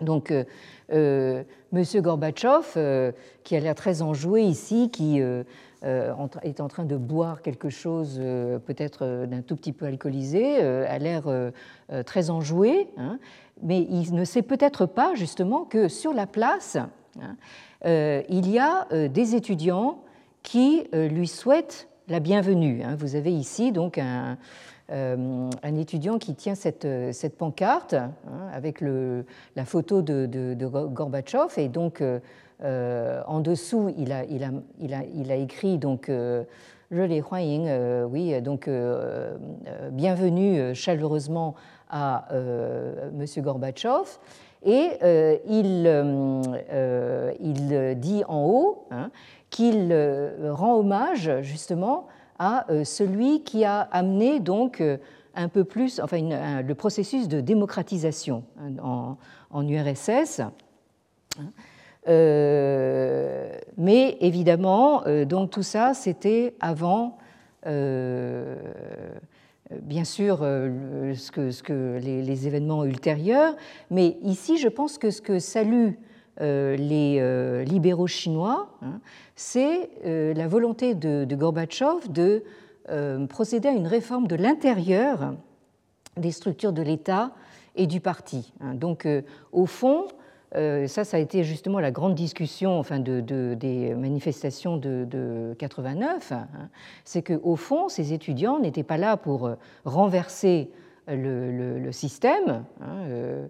[0.00, 1.84] Donc, euh, M.
[2.00, 3.12] Gorbatchev,
[3.44, 8.20] qui a l'air très enjoué ici, qui est en train de boire quelque chose
[8.66, 11.24] peut-être d'un tout petit peu alcoolisé, a l'air
[12.04, 12.88] très enjoué.
[12.96, 13.20] Hein
[13.62, 16.76] mais il ne sait peut-être pas justement que sur la place,
[17.20, 17.36] hein,
[17.84, 19.98] euh, il y a euh, des étudiants
[20.42, 22.82] qui euh, lui souhaitent la bienvenue.
[22.84, 22.96] Hein.
[22.96, 24.36] Vous avez ici donc un,
[25.64, 26.86] étudiant qui tient cette,
[27.38, 28.12] pancarte hein,
[28.52, 32.02] avec la photo de, Gorbatchev et donc
[32.62, 36.10] en dessous il a, il a, il a, il a écrit donc
[36.90, 38.68] oui, donc
[39.92, 41.54] bienvenue chaleureusement
[41.92, 43.24] à euh, M.
[43.42, 44.18] Gorbatchev.
[44.64, 49.10] Et euh, il, euh, il, dit en haut hein,
[49.50, 49.94] qu'il
[50.50, 52.06] rend hommage justement
[52.38, 54.82] à celui qui a amené donc
[55.34, 59.16] un peu plus, enfin le processus de démocratisation hein,
[59.50, 60.42] en, URSS.
[63.76, 67.18] mais évidemment, donc tout ça, c'était avant
[69.80, 73.54] bien sûr euh, ce que, ce que les, événements ultérieurs,
[73.90, 75.98] mais ici je pense que ce que saluent
[76.40, 79.00] euh, les euh, libéraux chinois, hein,
[79.36, 82.44] c'est la volonté de, Gorbatchev de
[83.28, 85.34] procéder à une réforme de l'intérieur
[86.16, 87.32] des structures de l'État
[87.76, 88.52] et du parti.
[88.60, 88.74] Hein.
[88.74, 89.08] Donc
[89.52, 90.06] au fond,
[90.54, 93.20] ça, ça a été justement la grande discussion enfin, de,
[93.54, 96.32] des manifestations de, 89.
[96.32, 96.46] Hein.
[97.04, 100.70] C'est qu'au fond, ces étudiants n'étaient pas là pour euh, renverser
[101.08, 102.64] le, système.
[102.80, 103.48] Hein,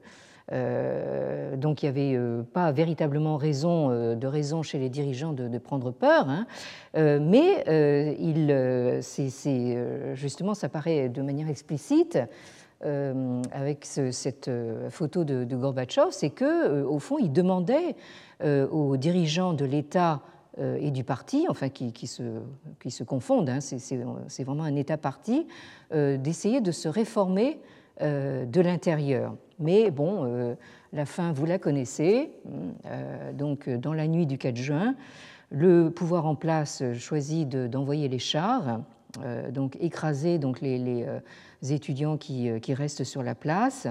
[0.53, 5.91] euh, donc il n'y avait pas véritablement raison, de raison chez les dirigeants de, prendre
[5.93, 6.47] peur, hein.
[6.95, 7.65] mais
[10.15, 12.19] justement, ça paraît de manière explicite
[12.85, 17.95] euh, avec cette euh, photo de, Gorbatchev, c'est que, euh, au fond, il demandait
[18.73, 20.21] aux dirigeants de l'État
[20.59, 22.41] et du parti, enfin qui, se,
[22.83, 25.47] qui se, confondent, hein, c'est vraiment un État-parti,
[25.93, 27.61] d'essayer de se réformer
[28.01, 29.37] de l'intérieur.
[29.61, 30.57] Mais bon,
[30.93, 32.33] la fin, vous la connaissez.
[33.35, 34.97] donc, dans la nuit du 4 juin,
[35.53, 38.81] le pouvoir en place choisit d'envoyer les chars,
[39.53, 41.07] donc écraser donc les
[41.71, 43.87] étudiants qui, euh, qui restent sur la place.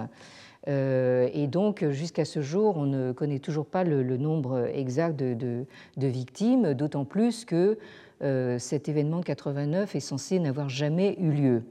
[0.67, 5.33] Euh, et donc, jusqu'à ce jour, on ne connaît toujours pas le, nombre exact de,
[5.33, 7.79] de, victimes, d'autant plus que
[8.21, 11.63] euh, cet événement de 89 est censé n'avoir jamais eu lieu.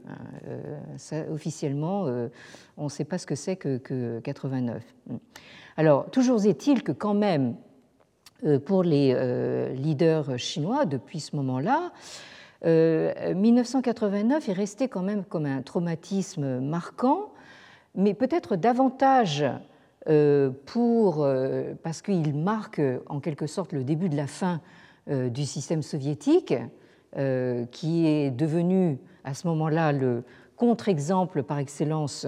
[1.31, 2.07] officiellement,
[2.75, 4.83] on ne sait pas ce que c'est que, que, 89.
[5.77, 7.55] Alors, toujours est-il que quand même,
[8.65, 9.15] pour les
[9.73, 11.93] leaders chinois, depuis ce moment-là,
[12.63, 17.31] 1989 euh, est resté quand même comme un traumatisme marquant,
[17.95, 19.43] mais peut-être davantage
[20.09, 24.61] euh, euh, parce qu'il marque en quelque sorte le début de la fin
[25.07, 26.53] du système soviétique,
[27.71, 30.23] qui est devenu à ce moment-là le
[30.55, 32.27] contre-exemple par excellence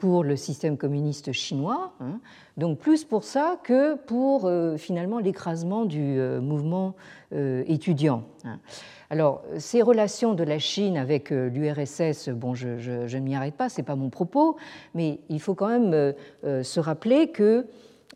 [0.00, 2.18] pour le système communiste chinois, hein.
[2.56, 6.96] donc plus pour ça que pour finalement l'écrasement du mouvement
[7.32, 8.24] étudiant.
[8.44, 8.58] Hein.
[9.12, 13.68] Alors, ces relations de la Chine avec euh, l'URSS, bon, je, ne m'y arrête pas,
[13.68, 14.56] ce n'est pas mon propos,
[14.94, 16.12] mais il faut quand même euh,
[16.44, 17.66] euh, se rappeler que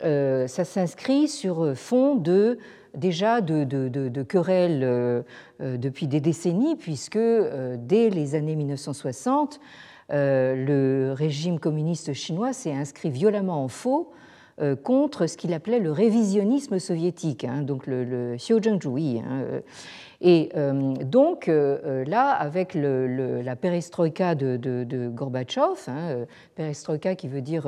[0.00, 2.58] ça s'inscrit sur fond de
[2.94, 5.24] déjà de, querelles
[5.60, 9.60] depuis des décennies, puisque dès les années 1960,
[10.10, 14.12] le régime communiste chinois s'est inscrit violemment en faux
[14.84, 19.18] contre ce qu'il appelait le révisionnisme soviétique, hein, donc le, le Xiuzhengzhui.
[19.18, 19.62] Hein,
[20.20, 20.50] Et
[21.02, 27.66] donc là, avec la perestroïka de, Gorbatchev, hein, perestroïka qui veut dire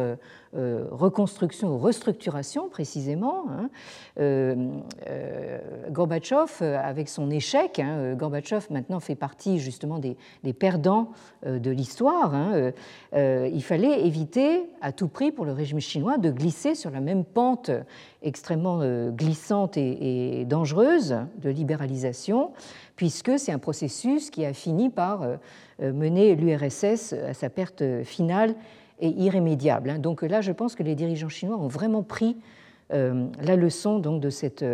[0.90, 3.68] reconstruction ou restructuration précisément, hein,
[5.90, 10.16] Gorbatchev, avec son échec, hein, Gorbatchev maintenant fait partie justement des,
[10.52, 11.10] perdants
[11.44, 12.32] de l'histoire,
[13.14, 17.24] il fallait éviter à tout prix pour le régime chinois de glisser sur la même
[17.24, 17.70] pente
[18.22, 22.50] extrêmement euh, glissante et, dangereuse de libéralisation,
[22.96, 25.36] puisque c'est un processus qui a fini par euh,
[25.82, 28.54] euh, mener l'URSS à sa perte finale
[29.00, 29.90] et irrémédiable.
[29.90, 29.98] Hein.
[29.98, 32.36] Donc là, je pense que les dirigeants chinois ont vraiment pris
[32.90, 34.64] la leçon donc, de cet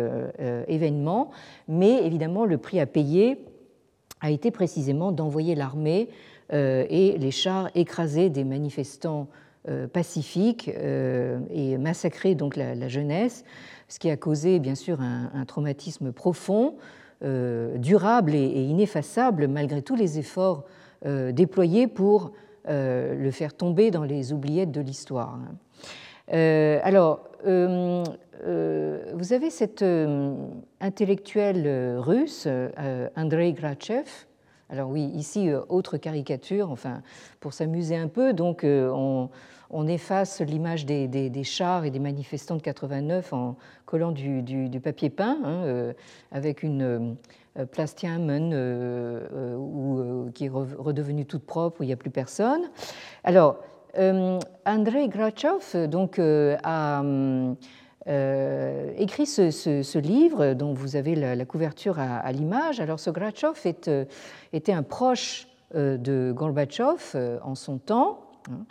[0.67, 1.31] événement,
[1.67, 3.43] mais évidemment, le prix à payer
[4.21, 6.09] a été précisément d'envoyer l'armée
[6.51, 9.29] et les chars écrasés des manifestants
[9.69, 13.45] euh, pacifique euh, et massacrer donc la, jeunesse,
[13.87, 16.75] ce qui a causé bien sûr un, traumatisme profond,
[17.23, 20.65] euh, durable et, ineffaçable malgré tous les efforts
[21.05, 22.31] déployés pour
[22.67, 25.37] le faire tomber dans les oubliettes de l'histoire.
[26.29, 29.83] alors, vous avez cet
[30.81, 32.47] intellectuel russe,
[33.15, 34.05] Andrei Grachev,
[34.73, 37.03] alors oui, ici, autre caricature, enfin,
[37.39, 39.29] pour s'amuser un peu, donc on,
[39.87, 45.63] efface l'image des, chars et des manifestants de 89 en collant du, papier peint hein,
[45.65, 45.93] euh,
[46.31, 47.15] avec une
[47.57, 52.61] euh, plastiamen euh, qui est redevenue toute propre, où il n'y a plus personne.
[53.23, 53.57] Alors,
[54.65, 57.03] Andrei Grachev donc, a
[58.97, 62.79] écrit ce, livre dont vous avez la, couverture à, l'image.
[62.79, 63.53] Alors, ce Grachev
[64.51, 68.31] était un proche de Gorbatchev en son temps.
[68.49, 68.65] Hein,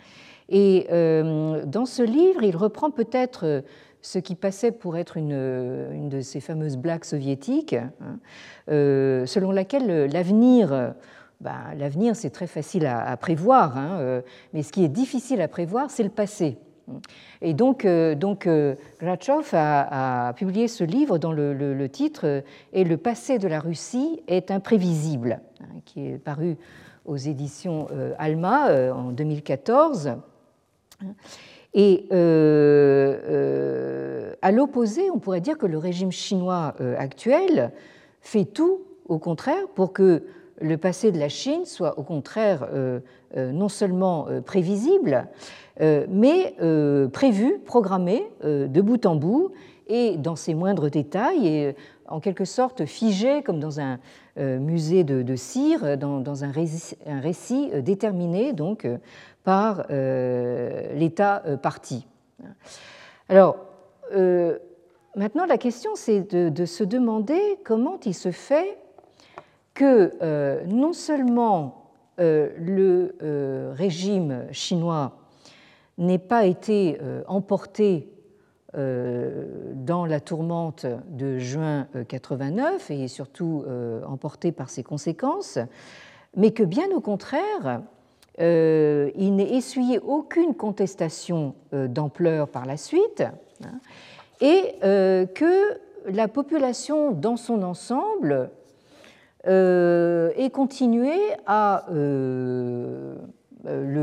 [0.49, 3.61] et euh, dans ce livre, il reprend peut-être euh,
[4.03, 8.19] ce qui passait pour être une, de ces fameuses blagues soviétiques, hein,
[8.69, 10.93] euh, selon laquelle l'avenir,
[11.39, 14.21] ben, l'avenir c'est très facile à, prévoir, hein,
[14.53, 16.57] mais ce qui est difficile à prévoir, c'est le passé.
[17.41, 23.61] Et donc, donc a, publié ce livre dont le, titre est Le passé de la
[23.61, 26.57] Russie est imprévisible, hein, qui est paru
[27.05, 27.87] aux éditions
[28.17, 30.17] Alma en 2014.
[31.73, 37.71] Et euh, euh, à l'opposé, on pourrait dire que le régime chinois euh, actuel
[38.21, 40.23] fait tout, au contraire, pour que
[40.61, 42.69] le passé de la Chine soit au contraire
[43.35, 45.27] non seulement prévisible,
[45.81, 46.55] mais
[47.11, 49.51] prévu, programmé de bout en bout
[49.87, 51.75] et dans ses moindres détails,
[52.13, 53.99] en quelque sorte figé comme dans un
[54.37, 58.87] musée de, cire, dans, un, récit, récit déterminé donc
[59.43, 62.07] par euh, l'État euh, parti.
[63.29, 63.57] Alors,
[64.13, 64.57] euh,
[65.15, 68.77] maintenant, la question, c'est de, se demander comment il se fait
[69.73, 73.15] que non seulement le
[73.73, 75.17] régime chinois
[75.97, 78.12] n'ait pas été emporté
[78.75, 83.63] dans la tourmente de juin 89 et surtout
[84.07, 85.59] emporté par ses conséquences,
[86.35, 87.81] mais que bien au contraire,
[88.39, 93.23] euh, il n'est essuyé aucune contestation euh, d'ampleur par la suite,
[93.63, 93.79] hein,
[94.41, 98.49] et euh, que la population dans son ensemble
[99.45, 101.13] ait continué
[101.45, 103.17] à le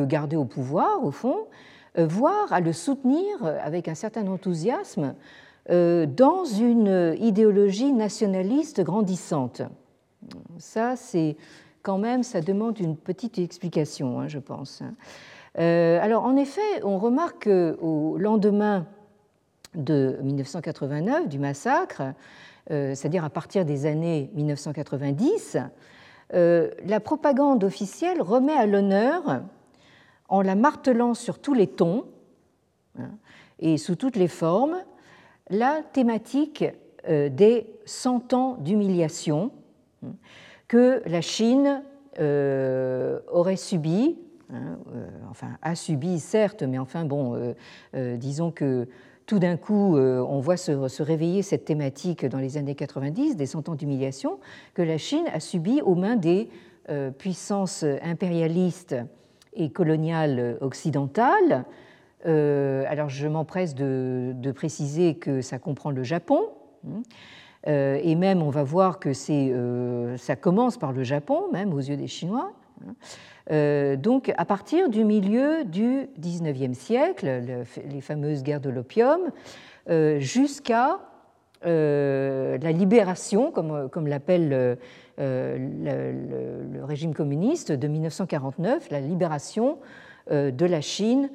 [0.05, 1.47] garder au pouvoir, au fond,
[1.97, 5.15] voire à le soutenir avec un certain enthousiasme
[5.69, 9.63] dans une idéologie nationaliste grandissante.
[10.59, 11.37] Ça, c'est
[11.83, 14.83] quand même, ça demande une petite explication, hein, je pense.
[15.59, 18.87] Euh, alors, en effet, on remarque qu'au lendemain
[19.75, 22.03] de 1989, du massacre,
[22.71, 25.59] euh, c'est-à-dire à partir des années 1990,
[26.35, 29.43] euh, la propagande officielle remet à l'honneur,
[30.31, 32.07] en la martelant sur tous les tons
[32.99, 33.11] hein,
[33.59, 34.77] et sous toutes les formes,
[35.51, 36.65] la thématique
[37.07, 39.53] des 100 ans d'humiliation
[40.05, 40.13] hein,
[40.69, 41.83] que la Chine
[42.21, 44.19] euh, aurait subi,
[44.53, 47.55] hein, euh, enfin a subi certes, mais enfin bon,
[47.95, 48.89] euh, disons que
[49.27, 53.69] tout d'un coup, on voit se, réveiller cette thématique dans les années 90, des cent
[53.69, 54.41] ans d'humiliation,
[54.75, 56.49] que la Chine a subi aux mains des
[57.17, 58.97] puissances impérialistes
[59.55, 61.65] et coloniales occidentales.
[62.25, 66.49] alors je m'empresse de, préciser que ça comprend le Japon.
[66.87, 67.03] Hein,
[67.69, 71.81] euh, et même, on va voir que euh, ça commence par le Japon, même aux
[71.81, 72.53] yeux des Chinois.
[72.87, 72.93] Hein.
[73.51, 77.43] Euh, donc, à partir du milieu du XIXe siècle,
[77.89, 79.21] les fameuses guerres de l'opium,
[80.19, 80.99] jusqu'à
[81.63, 84.79] la libération, comme, comme l'appelle
[85.19, 89.79] le, régime communiste de 1949, la libération
[90.31, 91.31] de la Chine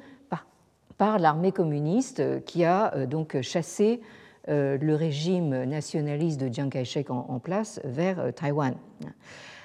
[0.98, 4.00] par, l'armée communiste qui a donc chassé
[4.48, 8.74] le régime nationaliste de Chiang Kai-shek en, place vers Taïwan.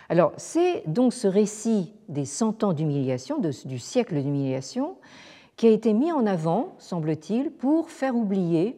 [0.10, 4.98] Alors, c'est donc ce récit des 100 ans d'humiliation, du siècle d'humiliation,
[5.56, 8.78] qui a été mis en avant, semble-t-il, pour faire oublier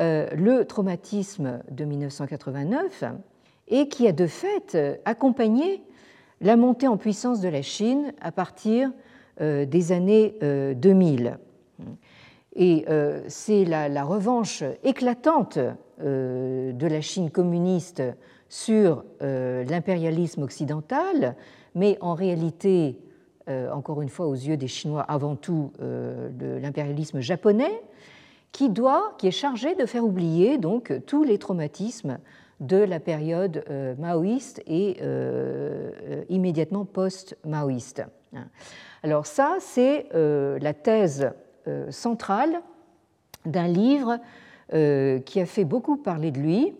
[0.00, 3.04] euh, le traumatisme de 1989
[3.68, 5.82] et qui a de fait accompagné
[6.40, 8.90] la montée en puissance de la Chine à partir
[9.40, 11.38] euh, des années 2000.
[11.80, 11.84] Euh,
[12.56, 12.84] et
[13.28, 15.58] c'est la, revanche éclatante
[16.00, 18.02] de la Chine communiste
[18.48, 21.36] sur euh, l'impérialisme occidental,
[21.74, 22.98] mais en réalité,
[23.48, 27.82] euh, encore une fois, aux yeux des Chinois, avant tout euh, l'impérialisme japonais,
[28.52, 32.18] qui doit, qui est chargé de faire oublier donc tous les traumatismes
[32.60, 33.64] de la période
[33.98, 34.98] maoïste et
[36.28, 38.02] immédiatement post-maoïste.
[39.02, 41.30] Alors ça, c'est la thèse
[41.90, 42.60] centrale
[43.44, 44.18] d'un livre
[44.74, 46.74] euh, qui a fait beaucoup parler de lui.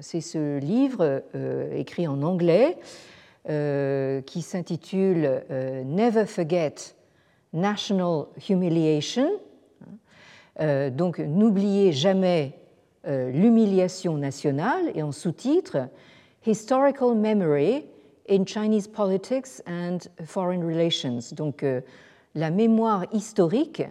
[0.00, 2.76] C'est ce livre euh, écrit en anglais
[3.48, 5.42] euh, qui s'intitule
[5.86, 6.74] Never Forget
[7.54, 9.30] National Humiliation.
[10.58, 12.59] donc, n'oubliez jamais
[13.04, 15.88] l'humiliation nationale et en sous-titre
[16.46, 17.86] Historical Memory
[18.28, 21.32] in Chinese Politics and Foreign Relations.
[21.34, 21.64] Donc,
[22.34, 23.82] la mémoire historique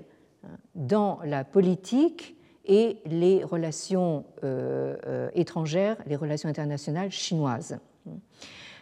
[0.75, 2.35] dans la politique
[2.65, 7.79] et les relations euh, euh, étrangères, les relations internationales chinoises.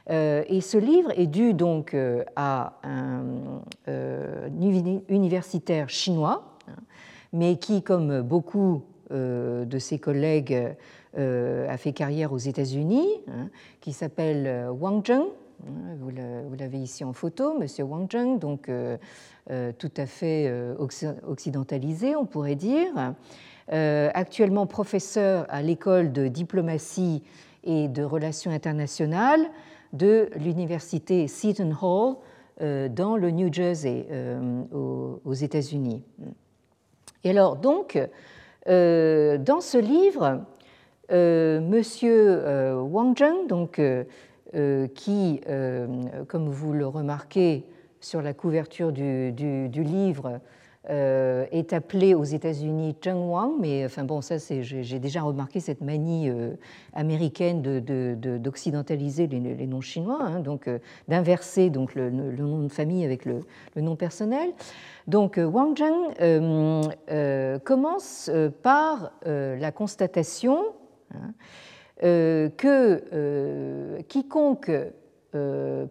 [0.09, 1.95] Euh, et ce livre est dû donc
[2.35, 3.61] à un
[5.09, 6.57] universitaire chinois,
[7.33, 10.75] mais qui, comme beaucoup de ses collègues,
[11.15, 13.49] a fait carrière aux États-Unis, hein,
[13.81, 15.25] qui s'appelle Wang Zheng.
[15.99, 18.69] Vous l'avez ici en photo, Monsieur Wang Zheng, donc
[19.77, 20.51] tout à fait
[21.25, 23.13] occidentalisé, on pourrait dire.
[23.73, 27.21] Euh, actuellement professeur à l'école de diplomatie
[27.65, 29.41] et de relations internationales
[29.91, 32.15] de l'université Seton Hall
[32.61, 36.01] euh, dans le New Jersey euh, aux États-Unis.
[37.25, 37.99] Et alors donc,
[38.67, 40.41] dans ce livre,
[41.09, 43.81] Monsieur Wang Zheng, donc,
[44.93, 45.41] qui,
[46.27, 47.63] comme vous le remarquez
[48.01, 50.39] sur la couverture du livre,
[50.89, 55.59] euh, est appelé aux États-Unis Cheng Wang, mais enfin bon, ça c'est, j'ai déjà remarqué
[55.59, 56.51] cette manie euh,
[56.93, 60.79] américaine d'occidentaliser de, les, noms chinois, hein, donc euh,
[61.09, 63.41] d'inverser donc le, nom de famille avec le,
[63.75, 64.51] nom personnel.
[65.07, 68.31] Donc Wang Zheng commence
[68.63, 70.67] par la constatation
[71.13, 71.33] hein,
[72.01, 74.71] que quiconque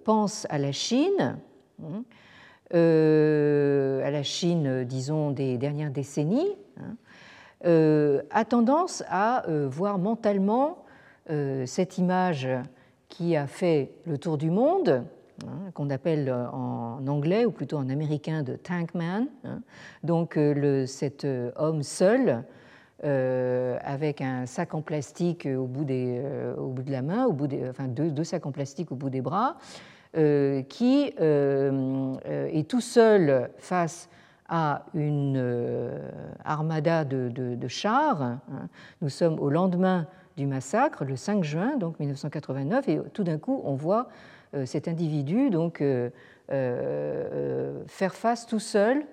[0.05, 1.39] pense à la Chine
[1.83, 2.03] hein,
[2.73, 6.97] à la Chine, disons, des dernières décennies, hein,
[7.65, 10.79] euh, a tendance à euh, voir mentalement
[11.65, 12.47] cette image
[13.09, 15.03] qui a fait le tour du monde,
[15.45, 19.59] hein, qu'on appelle en anglais ou plutôt en américain de tank man, hein.
[20.05, 22.45] donc le, cet homme seul
[23.03, 28.23] avec un sac en plastique au bout, de la main, au bout des, enfin deux,
[28.23, 34.09] sacs en plastique au bout des bras, euh, qui euh, euh, est tout seul face
[34.49, 35.93] à une
[36.45, 38.23] armada de, chars.
[38.23, 38.41] Hein.
[39.03, 40.07] Nous sommes au lendemain
[40.37, 44.09] du massacre, le 5 juin donc 1989, et tout d'un coup on voit
[44.65, 45.83] cet individu donc
[46.49, 49.05] faire face tout seul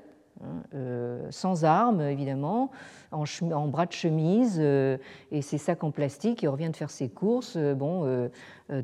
[0.73, 2.71] euh, sans armes évidemment,
[3.11, 4.97] en, bras de chemise euh,
[5.31, 6.41] et ses sacs en plastique.
[6.43, 8.29] Il revient de faire ses courses, euh, bon,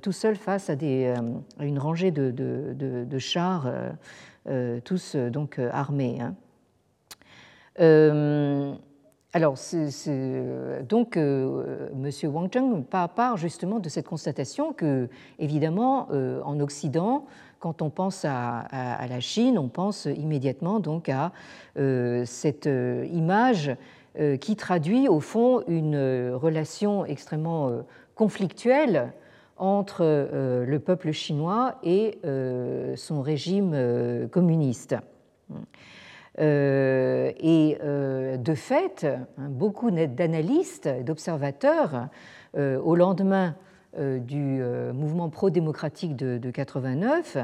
[0.01, 3.71] tout seul face à, une rangée de, chars,
[4.83, 6.19] tous donc armés.
[6.21, 6.35] Hein.
[9.33, 9.55] alors,
[10.87, 12.09] donc, M.
[12.25, 16.07] Wang Zheng part justement de cette constatation que, évidemment,
[16.43, 17.25] en Occident,
[17.59, 18.67] quand on pense à,
[19.07, 21.31] la Chine, on pense immédiatement donc à
[21.77, 23.71] euh, cette euh, image
[24.19, 27.71] euh, qui traduit au fond une relation extrêmement
[28.15, 29.13] conflictuelle
[29.57, 32.17] entre le peuple chinois et
[32.95, 34.95] son régime communiste.
[36.37, 42.07] et de fait, hein, beaucoup d'analystes, d'observateurs,
[42.57, 43.55] au lendemain
[43.97, 47.37] du euh, mouvement pro-démocratique de, 89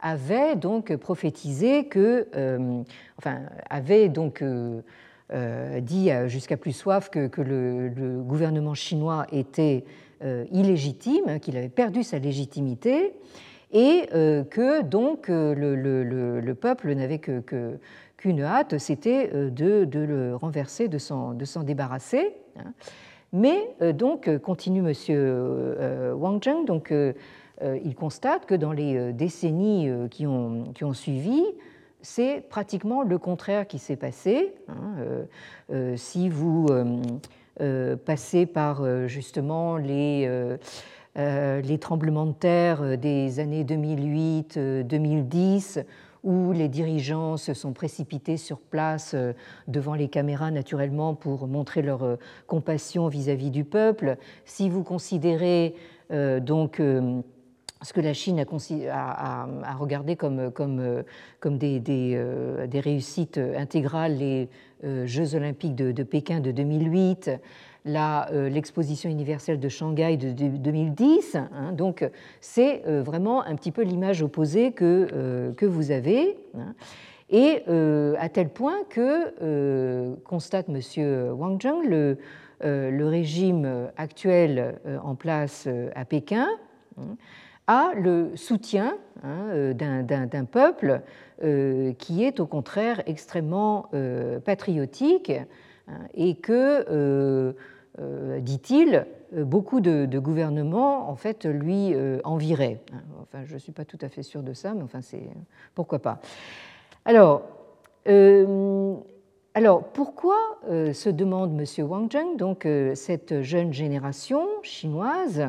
[0.00, 2.82] avait donc prophétisé que, euh,
[3.18, 4.42] enfin, avait donc
[5.82, 9.84] dit jusqu'à plus soif que, le, gouvernement chinois était
[10.50, 13.12] illégitime, hein, qu'il avait perdu sa légitimité,
[13.72, 22.34] et que donc le, peuple n'avait qu'une hâte, c'était de, le renverser, de s'en débarrasser.
[22.58, 22.72] Hein.
[23.32, 26.14] Mais donc, continue M.
[26.16, 26.92] Wang Zheng, donc,
[27.62, 31.44] il constate que dans les décennies qui ont, qui ont suivi,
[32.02, 34.54] c'est pratiquement le contraire qui s'est passé.
[34.68, 35.24] Hein, euh,
[35.72, 36.66] euh, si vous
[37.60, 40.28] euh, passez par justement les,
[41.16, 45.84] les, tremblements de terre des années 2008-2010,
[46.22, 49.16] où les dirigeants se sont précipités sur place
[49.68, 55.74] devant les caméras naturellement pour montrer leur compassion vis-à-vis du peuple, si vous considérez
[56.10, 56.80] donc
[57.82, 58.44] ce que la Chine
[58.90, 60.50] a, regardé comme,
[61.44, 64.48] des, euh, réussites intégrales, les
[64.84, 67.30] euh, Jeux olympiques de, Pékin de 2008,
[67.86, 71.36] euh, l'exposition universelle de Shanghai de, 2010.
[71.36, 71.72] Hein.
[71.72, 72.08] donc
[72.40, 76.36] c'est vraiment un petit peu l'image opposée que, que vous avez.
[76.56, 76.74] Hein.
[77.30, 77.62] et
[78.18, 81.32] à tel point que, constate M.
[81.32, 86.48] Wang Zheng, le, régime actuel en place à Pékin,
[86.98, 87.16] hein,
[87.70, 91.02] a le soutien euh, d'un peuple
[91.44, 95.32] euh, qui est au contraire extrêmement euh, patriotique
[96.14, 97.54] et que,
[98.38, 102.80] dit-il, beaucoup de, gouvernements en fait lui enviraient.
[102.92, 103.02] Hein.
[103.22, 105.28] Enfin, je ne suis pas tout à fait sûr de ça, mais enfin, c'est
[105.74, 106.20] pourquoi pas.
[107.04, 107.42] Alors,
[109.92, 110.36] pourquoi
[110.66, 111.64] se demande M.
[111.86, 115.42] Wang Zheng, donc cette jeune génération chinoise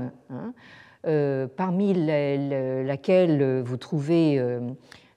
[1.08, 4.60] euh, parmi laquelle vous trouvez euh,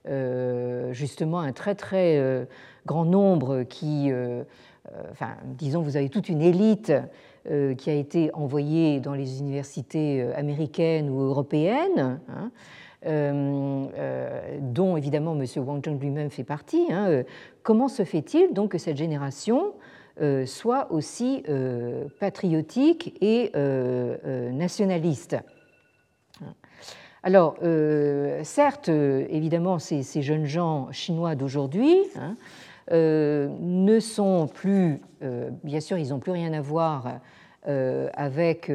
[0.07, 2.47] euh, justement un très très
[2.87, 4.11] grand nombre qui,
[5.11, 6.93] enfin, disons, vous avez toute une élite
[7.77, 12.19] qui a été envoyée dans les universités américaines ou européennes.
[12.29, 12.51] Hein,
[14.61, 15.45] dont évidemment M.
[15.57, 17.21] Wang Zheng lui-même fait partie, hein,
[17.61, 19.73] comment se fait-il donc que cette génération
[20.45, 21.43] soit aussi
[22.19, 23.51] patriotique et
[24.51, 25.37] nationaliste?
[27.25, 32.43] Alors, euh, certes, évidemment, ces, jeunes gens chinois d'aujourd'hui hein, euh,
[32.91, 37.19] ne sont plus, euh, bien sûr, ils n'ont plus rien à voir
[37.67, 38.71] avec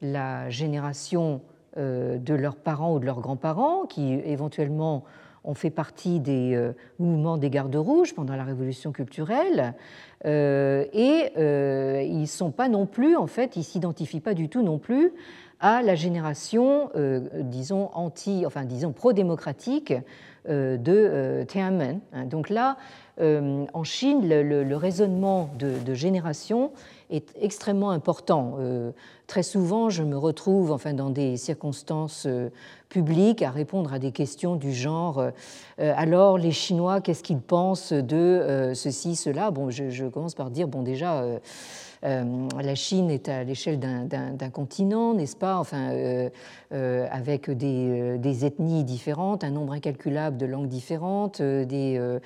[0.00, 1.42] la génération
[1.76, 5.04] de leurs parents ou de leurs grands-parents, qui éventuellement
[5.44, 9.74] ont fait partie des mouvements des gardes rouges pendant la révolution culturelle,
[10.24, 14.78] et ils ne sont pas non plus, en fait, ils s'identifient pas du tout non
[14.78, 15.12] plus
[15.62, 19.94] à la génération, euh, disons, anti, enfin, disons, pro-démocratique
[20.48, 22.00] euh, de euh, Tiananmen.
[22.12, 22.26] Hein.
[22.26, 22.76] Donc là,
[23.22, 26.72] en Chine, le, raisonnement de, génération
[27.10, 28.56] est extrêmement important.
[29.26, 32.26] très souvent, je me retrouve enfin, dans des circonstances
[32.88, 35.22] publiques à répondre à des questions du genre
[35.78, 39.50] alors les Chinois, qu'est-ce qu'ils pensent de ceci, cela?
[39.50, 41.38] Bon, je, commence par dire bon déjà euh,
[42.02, 45.58] la Chine est à l'échelle d'un continent, n'est-ce pas?
[45.58, 46.30] Enfin, euh,
[46.72, 52.20] euh, avec des, ethnies différentes, un nombre incalculable de langues différentes, des,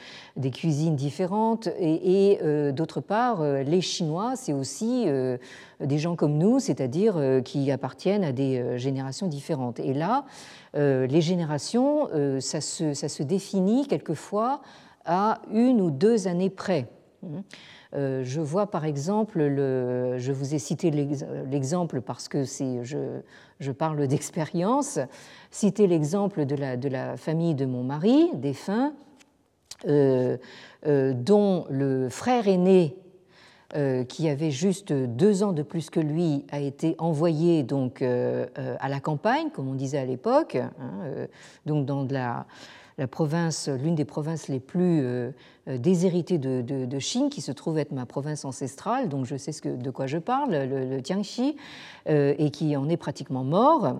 [0.53, 2.39] cuisines différentes, et,
[2.73, 5.07] d'autre part, les Chinois, c'est aussi
[5.81, 9.79] des gens comme nous, c'est-à-dire qui appartiennent à des générations différentes.
[9.81, 10.25] Et là,
[10.75, 12.09] les générations,
[12.41, 14.63] ça se, ça se définit quelquefois
[15.05, 16.87] à une ou deux années près.
[17.97, 24.07] Euh, je vois par exemple, le, je vous ai cité l'exemple parce que je, parle
[24.07, 24.99] d'expérience,
[25.51, 28.93] citer l'exemple de la, famille de mon mari, défunt,
[29.87, 30.37] euh,
[30.87, 32.97] euh, dont le frère aîné
[34.09, 39.01] qui avait juste deux ans de plus que lui, a été envoyé donc à la
[39.01, 41.27] campagne, comme on disait à l'époque, hein,
[41.67, 42.47] donc dans la
[43.09, 45.31] province, l'une des provinces les plus
[45.69, 49.53] euh, euh, déshéritées de, Chine, qui se trouve être ma province ancestrale, donc je sais
[49.53, 51.57] ce de quoi je parle, le, Jiangxi,
[52.09, 53.97] euh, et qui en est pratiquement mort,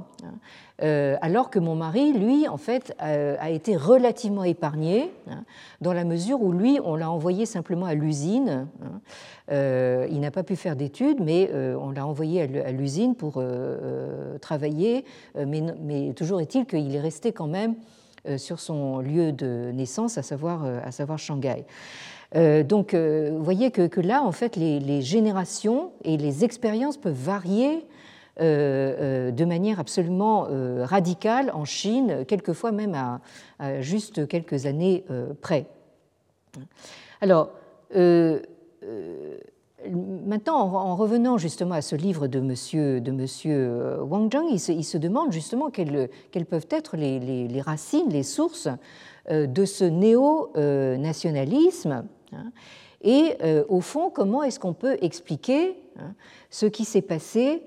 [0.79, 5.45] alors que mon mari, lui, en fait, a, été relativement épargné, hein,
[5.81, 8.69] dans la mesure où lui, on l'a envoyé simplement à l'usine.
[8.83, 10.07] Hein.
[10.11, 13.43] il n'a pas pu faire d'études, mais on l'a envoyé à l'usine pour
[14.41, 15.05] travailler,
[15.35, 17.96] mais, toujours est-il qu'il est resté quand même euh,
[18.39, 21.65] sur son lieu de naissance, à savoir, euh, à savoir Shanghai.
[22.35, 27.87] Euh, donc, vous voyez que, là, en fait, les, générations et les expériences peuvent varier
[28.39, 30.47] de manière absolument
[30.83, 35.05] radicale en Chine, quelquefois même à, juste quelques années
[35.41, 35.67] près.
[37.23, 37.53] Alors,
[39.91, 45.33] maintenant, en revenant justement à ce livre de monsieur, monsieur Wang Zheng, il se, demande
[45.33, 46.11] justement quelles,
[46.49, 48.69] peuvent être les, racines, les sources
[49.31, 52.05] de ce néo-nationalisme.
[52.33, 52.53] Hein,
[53.03, 53.37] et
[53.69, 56.15] au fond, comment est-ce qu'on peut expliquer hein,
[56.51, 57.63] ce qui s'est passé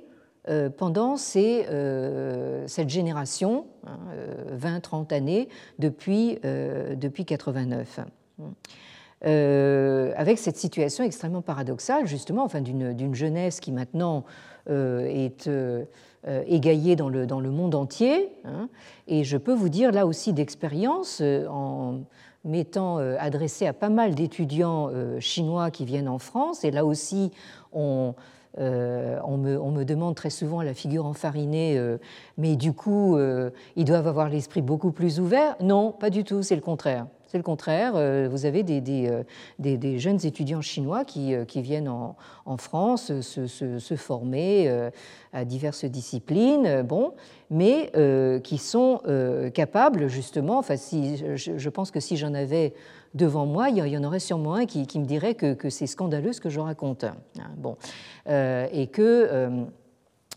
[0.49, 3.87] euh, pendant euh, cette génération, 20-30
[4.63, 7.99] hein, euh, années, depuis, depuis 89.
[9.21, 14.23] Avec cette situation extrêmement paradoxale, justement, enfin, d'une jeunesse qui maintenant
[14.67, 15.49] est
[16.47, 18.29] égaillée dans le, dans le monde entier.
[18.45, 18.69] Hein.
[19.07, 21.99] et je peux vous dire là aussi d'expérience, en
[22.45, 24.89] m'étant adressé à pas mal d'étudiants
[25.19, 27.31] chinois qui viennent en France, et là aussi
[27.73, 28.15] on
[28.57, 31.97] euh, me, demande très souvent la figure enfarinée, euh,
[32.37, 35.55] mais du coup, euh, ils doivent avoir l'esprit beaucoup plus ouvert.
[35.61, 37.07] Non, pas du tout, c'est le contraire.
[37.29, 37.93] C'est le contraire.
[38.29, 44.89] Vous avez des, jeunes étudiants chinois qui, viennent en, France se, former
[45.31, 47.13] à diverses disciplines, bon,
[47.49, 47.91] mais
[48.43, 49.01] qui sont
[49.53, 52.73] capables, justement, enfin, si, je pense que si j'en avais
[53.13, 56.41] devant moi, il y en aurait sûrement un qui, me dirait que, c'est scandaleux ce
[56.41, 57.03] que je raconte.
[57.03, 57.15] Hein,
[57.57, 57.77] bon.
[58.27, 59.63] Euh, et que euh,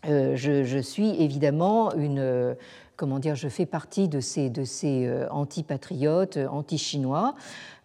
[0.07, 2.55] euh, je, suis évidemment une
[2.95, 7.35] comment dire, je fais partie de ces, ces anti-patriotes, anti-chinois.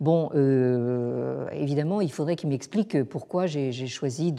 [0.01, 0.31] Bon,
[1.53, 4.33] évidemment, il faudrait qu'il m'explique pourquoi j'ai choisi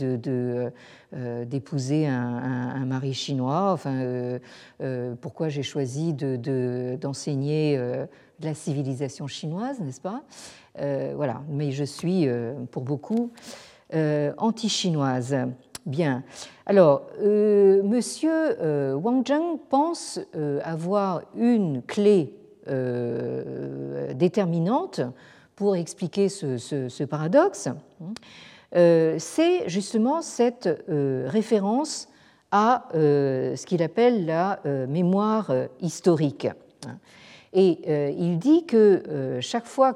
[1.13, 4.39] d'épouser un, mari chinois, enfin,
[5.21, 8.07] pourquoi j'ai choisi d'enseigner de,
[8.41, 10.23] la civilisation chinoise, n'est-ce pas?
[10.77, 12.27] Voilà, mais je suis,
[12.71, 13.31] pour beaucoup,
[13.95, 15.35] euh, anti-chinoise.
[15.89, 16.23] Bien.
[16.67, 18.31] Alors, euh, Monsieur
[18.61, 20.19] euh, Wang Zheng pense
[20.63, 22.35] avoir une clé
[24.13, 25.01] déterminante
[25.55, 27.69] pour expliquer ce, paradoxe.
[28.71, 32.09] C'est justement cette référence
[32.51, 36.47] à ce qu'il appelle la mémoire historique.
[37.53, 39.95] Et il dit que chaque fois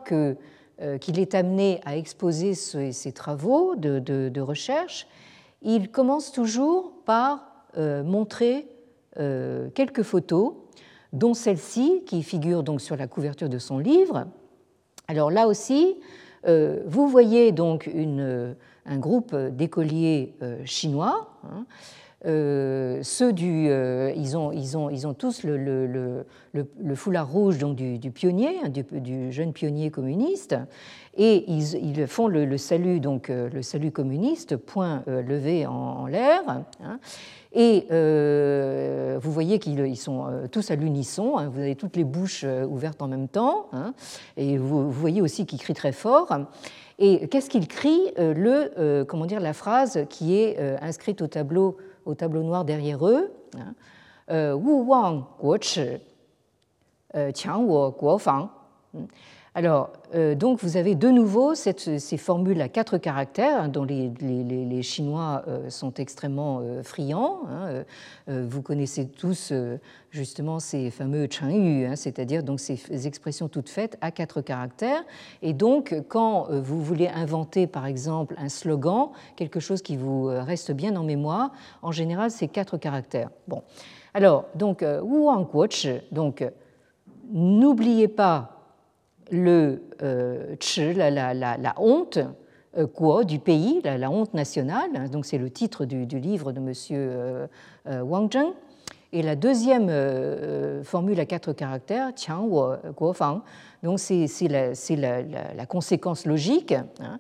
[0.82, 5.08] euh, qu'il est amené à exposer ses, travaux de, recherche,
[5.64, 8.68] il commence toujours par euh, montrer
[9.20, 10.54] euh, quelques photos,
[11.12, 14.26] dont celle-ci qui figure donc sur la couverture de son livre.
[15.08, 15.96] Alors là aussi,
[16.46, 17.90] vous voyez donc
[18.86, 20.34] un groupe d'écoliers
[20.66, 21.30] chinois.
[21.46, 21.66] Hein,
[22.26, 23.02] euh,
[23.32, 26.26] euh, ils, ont, tous le,
[26.96, 30.56] foulard rouge donc du, pionnier, hein, du, jeune pionnier communiste,
[31.18, 36.42] et ils, font le, salut donc euh, le salut communiste, point levé en, l'air.
[36.82, 37.00] Hein.
[37.52, 37.88] et
[39.20, 41.38] vous voyez qu'ils sont tous à l'unisson.
[41.38, 41.50] Hein.
[41.50, 43.68] vous avez toutes les bouches ouvertes en même temps,
[44.38, 46.30] et vous, voyez aussi qu'ils crient très fort.
[47.00, 52.16] Et qu'est-ce qu'ils crient Le, comment dire, la phrase qui est inscrite au tableau au
[52.16, 53.32] tableau noir derrière eux.
[53.58, 53.74] Hein.
[54.30, 55.82] Euh, Wu Wang Guo Chi,
[57.16, 58.50] euh, Qiang Guo Fang.
[59.56, 64.12] Alors, euh, donc vous avez de nouveau ces formules à quatre caractères hein, dont les,
[64.20, 67.42] les, Chinois euh, sont extrêmement euh, friands.
[67.48, 67.84] Hein,
[68.28, 69.54] vous connaissez tous
[70.10, 75.04] justement ces fameux chengyu, hein, c'est-à-dire donc ces expressions toutes faites à quatre caractères.
[75.44, 80.72] Et donc, quand vous voulez inventer, par exemple, un slogan, quelque chose qui vous reste
[80.72, 81.52] bien en mémoire,
[81.84, 83.30] en général, c'est quatre caractères.
[83.48, 83.62] Bon,
[84.16, 85.48] alors donc Wu Wang
[86.12, 86.44] donc
[87.32, 88.63] n'oubliez pas
[89.32, 90.56] le euh,
[90.96, 92.20] la, honte
[92.94, 96.60] quoi, euh, du pays, la, honte nationale, hein, donc c'est le titre du, livre de
[96.60, 96.74] M.
[96.92, 97.48] Euh,
[98.02, 98.54] Wang Zheng.
[99.16, 99.92] Et la deuxième
[100.84, 103.44] formule à quatre caractères, Qiang Wo Guo Fang,
[103.84, 106.74] donc c'est la, conséquence logique.
[106.74, 107.20] Hein.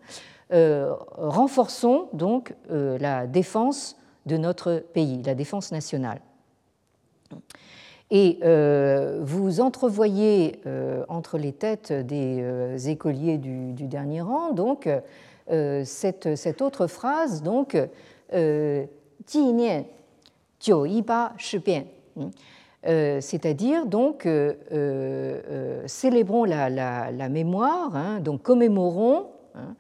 [0.50, 3.96] renforçons donc la défense
[4.26, 6.20] de notre pays, la défense nationale.
[8.16, 14.88] Et euh, vous entrevoyez euh, entre les têtes des euh, écoliers du, dernier rang donc
[15.84, 17.76] cette, cette, autre phrase donc
[22.86, 24.28] c'est-à-dire donc
[25.88, 29.76] célébrons la, la, mémoire, hein, donc commémorons hein,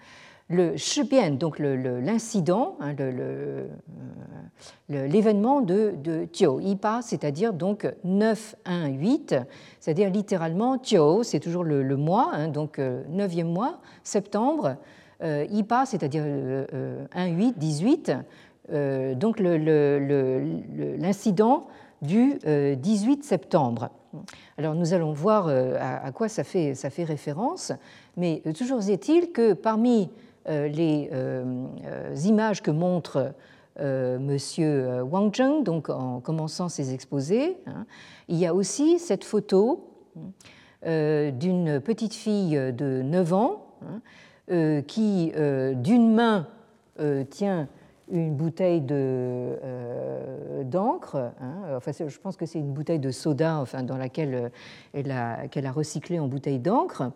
[0.49, 2.93] le Shibian, donc l'incident, hein,
[4.89, 9.43] l'événement de, de Jiu Ipa, c'est-à-dire donc 9-1-8,
[9.79, 14.75] c'est-à-dire littéralement Jiu, c'est toujours le, mois, hein, donc 9e euh, mois, septembre,
[15.23, 18.11] euh, Ipa, c'est-à-dire 1-8, 18,
[18.71, 19.39] euh, donc
[20.99, 21.67] l'incident
[22.01, 23.89] du 18 septembre.
[24.57, 27.71] Alors nous allons voir à, quoi ça fait, ça fait référence,
[28.17, 30.09] mais toujours est-il que parmi
[30.47, 31.09] les
[32.25, 33.33] images que montre
[33.79, 37.57] Monsieur Wang Zheng, donc en commençant ses exposés.
[37.65, 37.85] Hein.
[38.27, 39.89] Il y a aussi cette photo
[40.85, 43.65] d'une petite fille de 9 ans
[44.49, 45.31] hein, qui,
[45.75, 46.47] d'une main,
[47.29, 47.67] tient
[48.11, 51.31] une bouteille euh, d'encre.
[51.41, 51.75] Hein.
[51.75, 54.49] Enfin, je pense que c'est une bouteille de soda enfin, dans laquelle euh,
[54.93, 57.11] elle a, qu'elle a recyclé en bouteille d'encre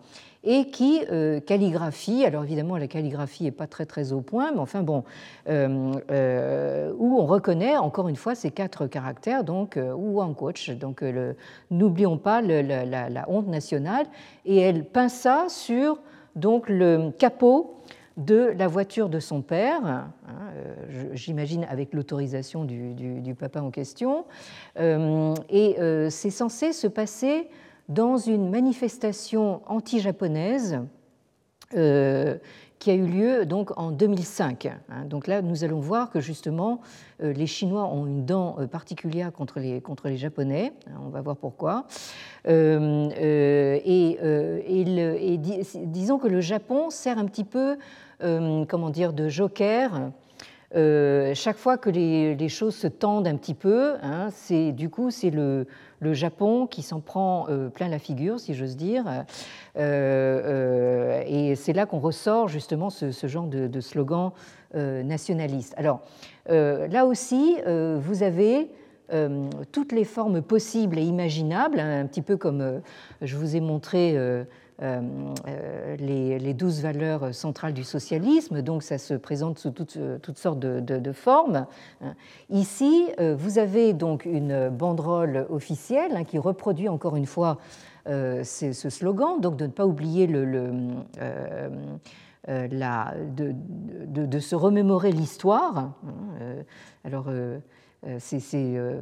[0.48, 2.26] et qui euh, calligraphie.
[2.26, 5.04] Alors évidemment, la calligraphie n'est pas très très au point, mais enfin bon,
[5.48, 10.72] où on reconnaît encore une fois ces quatre caractères, donc ou en coach.
[10.72, 11.04] Donc
[11.70, 14.08] n'oublions pas la, honte nationale.
[14.46, 16.00] Et elle peint ça sur
[16.36, 17.78] donc le capot
[18.18, 20.12] de la voiture de son père, hein,
[20.56, 20.74] euh,
[21.14, 24.26] j'imagine avec l'autorisation du, papa en question,
[24.80, 27.48] euh, et euh, c'est censé se passer
[27.90, 30.80] dans une manifestation anti-japonaise
[31.70, 34.68] qui a eu lieu donc en 2005.
[34.68, 35.06] Hein.
[35.06, 36.80] Donc là, nous allons voir que justement,
[37.20, 40.72] les Chinois ont une dent particulière contre les, contre les Japonais.
[40.88, 41.86] Hein, on va voir pourquoi.
[42.46, 42.58] et,
[45.86, 47.78] disons que le Japon sert un petit peu
[48.24, 50.12] euh, comment dire, de joker.
[50.76, 55.12] Euh, chaque fois que les, choses se tendent un petit peu, hein, c'est du coup
[55.12, 55.66] c'est le,
[56.02, 59.06] Japon qui s'en prend euh, plein la figure, si j'ose dire,
[59.78, 64.32] et c'est là qu'on ressort justement ce, genre de, slogan
[64.74, 65.74] nationaliste.
[65.78, 66.02] Alors
[66.50, 68.70] là aussi, vous avez
[69.72, 72.82] toutes les formes possibles et imaginables, hein, un petit peu comme
[73.22, 74.18] je vous ai montré
[74.84, 75.02] euh,
[75.48, 81.12] euh, les, douze valeurs centrales du socialisme, donc ça se présente sous toutes, sortes de,
[81.12, 81.66] formes.
[82.50, 87.58] Ici, euh, vous avez donc une banderole officielle hein, qui reproduit encore une fois
[88.06, 90.86] ce slogan, donc de ne pas oublier de,
[92.48, 95.78] de, se remémorer l'histoire.
[95.78, 95.94] Hein,
[97.08, 97.60] alors, euh,
[98.20, 99.02] c'est, euh,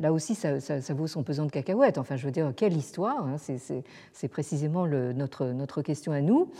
[0.00, 0.58] là aussi, ça,
[0.90, 1.98] vaut son pesant de cacahuètes.
[1.98, 6.50] Enfin, je veux dire, quelle histoire hein, c'est, précisément notre, notre question à nous.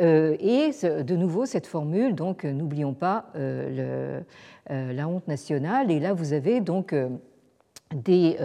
[0.00, 5.90] Euh, et de nouveau, cette formule, donc, n'oublions pas la honte nationale.
[5.90, 6.94] Et là, vous avez donc
[7.94, 8.36] des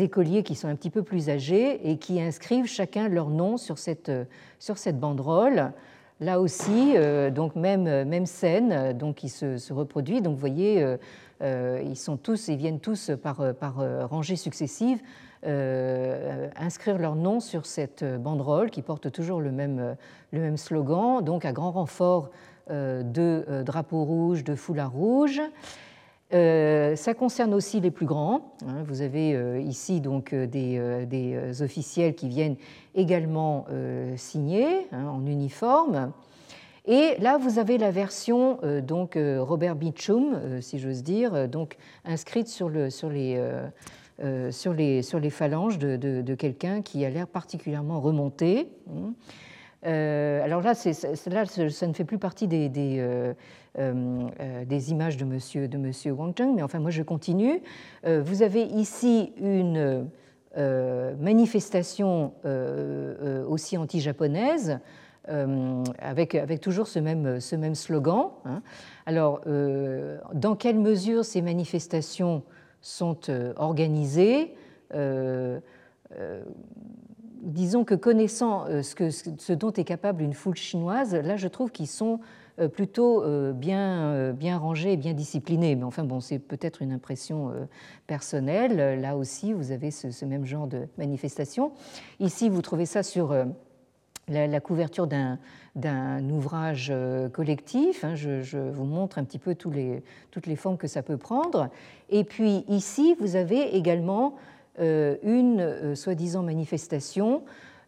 [0.00, 3.78] écoliers qui sont un petit peu plus âgés et qui inscrivent chacun leur nom sur
[3.78, 4.12] cette,
[4.58, 5.72] sur cette banderole.
[6.18, 6.94] Là aussi,
[7.34, 10.22] donc même, même scène donc, qui se, reproduit.
[10.22, 10.96] Donc voyez, euh,
[11.42, 15.00] ils sont tous, ils viennent tous par, par euh, rangées successives
[15.44, 19.96] euh, inscrire leur nom sur cette banderole qui porte toujours le même,
[20.32, 22.30] le même slogan, donc à grand renfort
[22.68, 25.40] de drapeaux rouges, de foulards rouges.
[26.32, 28.54] ça concerne aussi les plus grands.
[28.66, 28.82] Hein.
[28.86, 32.56] Vous avez ici donc des, des, officiels qui viennent
[32.96, 33.66] également
[34.16, 36.12] signer hein, en uniforme.
[36.88, 41.48] Et là, vous avez la version euh, donc euh, Robert Beecham, euh, si j'ose dire,
[41.48, 43.42] donc inscrite sur, le, sur, les,
[44.50, 48.68] sur, les, sur les phalanges de, quelqu'un qui a l'air particulièrement remonté.
[48.88, 49.14] Hein.
[49.82, 53.34] alors là, ça ne fait plus partie des, des,
[54.90, 57.60] images de monsieur, de monsieur Wang Zheng, mais enfin, moi, je continue.
[58.04, 60.08] vous avez ici une
[61.18, 62.32] manifestation
[63.48, 64.78] aussi anti-japonaise euh,
[65.98, 68.30] avec, avec, toujours ce même, slogan.
[68.44, 68.62] Hein.
[69.06, 72.42] Alors, euh, dans quelle mesure ces manifestations
[72.80, 74.54] sont euh, organisées
[77.42, 82.18] Disons que connaissant ce, dont est capable une foule chinoise, là je trouve qu'ils sont
[82.72, 85.76] plutôt bien, bien rangés et bien disciplinés.
[85.76, 87.52] Mais enfin, bon, c'est peut-être une impression
[88.06, 89.00] personnelle.
[89.00, 91.72] Là aussi, vous avez ce, ce, même genre de manifestation.
[92.18, 93.32] Ici, vous trouvez ça sur
[94.28, 98.04] la, couverture d'un ouvrage euh, collectif.
[98.04, 99.76] Hein, je, vous montre un petit peu toutes
[100.46, 101.68] les formes que ça peut prendre.
[102.10, 104.34] Et puis ici, vous avez également
[104.80, 107.42] euh, une euh, soi-disant manifestation.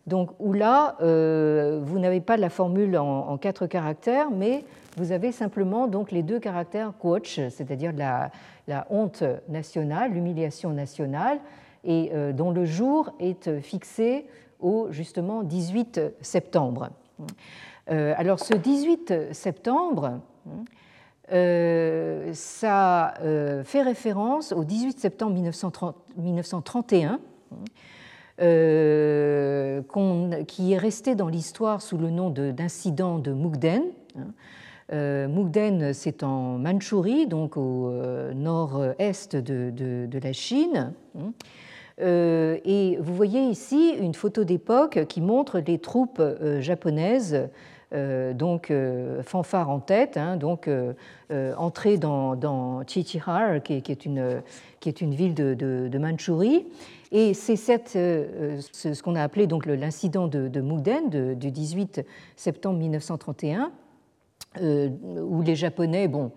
[0.06, 4.64] Donc, où là, vous n'avez pas la formule en, quatre caractères, mais
[4.96, 11.40] vous avez simplement donc les deux caractères coach, c'est-à-dire la, honte nationale, l'humiliation nationale,
[11.84, 14.24] et dont le jour est fixé
[14.60, 16.90] au justement 18 septembre.
[17.90, 20.20] Euh, alors ce 18 septembre,
[21.32, 25.32] euh, ça euh, fait référence au 18 septembre
[26.16, 27.20] 1931,
[30.46, 33.82] qui est resté dans l'histoire sous le nom d'incident de, Mukden.
[34.92, 37.90] Mukden, c'est en Mandchourie, donc au
[38.34, 40.92] nord-est de, la Chine.
[42.00, 47.48] Et vous voyez ici une photo d'époque qui montre les troupes euh, japonaises
[48.34, 48.70] donc
[49.22, 50.68] fanfare en tête, hein, donc
[51.56, 54.42] entrée dans, dans Chichihar, qui, est, une,
[55.14, 55.90] ville de, de.
[57.12, 62.04] Et c'est ce, qu'on a appelé donc l'incident de, de Muden du 18
[62.36, 63.72] septembre 1931,
[64.60, 66.32] où les Japonais, bon,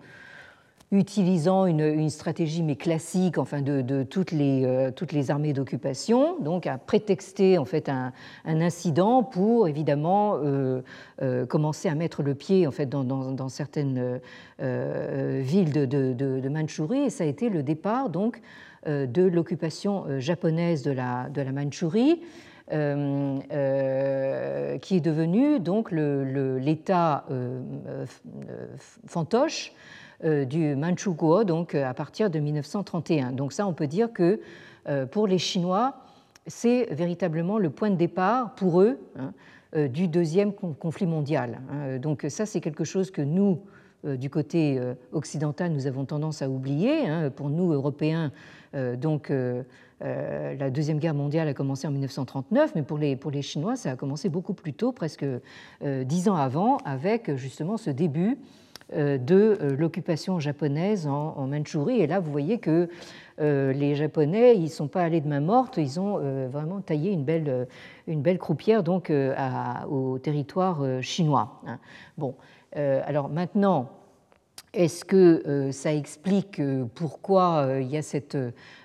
[0.92, 6.66] utilisant une, stratégie mais classique enfin de, toutes, les, euh, toutes les armées d'occupation, donc
[6.66, 8.12] à prétexter en fait un,
[8.44, 10.82] incident pour évidemment euh,
[11.22, 14.20] euh, commencer à mettre le pied en fait dans, certaines
[14.58, 18.42] villes de, de, Mandchourie et ça a été le départ donc
[18.86, 22.20] de l'occupation japonaise de la, de la Mandchourie.
[22.68, 22.76] qui
[24.96, 27.24] est devenu donc l'État
[29.06, 29.72] fantoche
[30.22, 33.32] du Manchukuo, donc euh, à partir de 1931.
[33.32, 34.40] Donc ça, on peut dire que
[34.88, 35.96] euh, pour les Chinois,
[36.46, 39.32] c'est véritablement le point de départ pour eux hein,
[39.88, 41.60] du deuxième conflit mondial.
[41.70, 41.98] Hein.
[41.98, 43.60] Donc ça, c'est quelque chose que nous,
[44.04, 44.80] du côté
[45.12, 47.06] occidental, nous avons tendance à oublier.
[47.08, 47.30] Hein.
[47.30, 48.32] Pour nous, Européens,
[48.74, 49.32] donc
[50.00, 53.92] la Deuxième Guerre mondiale a commencé en 1939, mais pour les, pour les Chinois, ça
[53.92, 55.24] a commencé beaucoup plus tôt, presque
[55.80, 58.36] dix ans avant, avec justement ce début euh,
[58.94, 62.00] de euh, l'occupation japonaise en, en, Mandchourie.
[62.00, 62.88] Et là, vous voyez que
[63.40, 66.18] euh, les Japonais, ils ne sont pas allés de main morte, ils ont
[66.48, 67.66] vraiment taillé une belle,
[68.06, 69.12] une belle croupière donc,
[69.90, 71.60] au territoire chinois.
[71.66, 71.78] Hein.
[72.18, 72.34] Bon,
[72.74, 73.88] alors maintenant,
[74.74, 76.60] est-ce que ça explique
[76.94, 78.36] pourquoi il y a cette,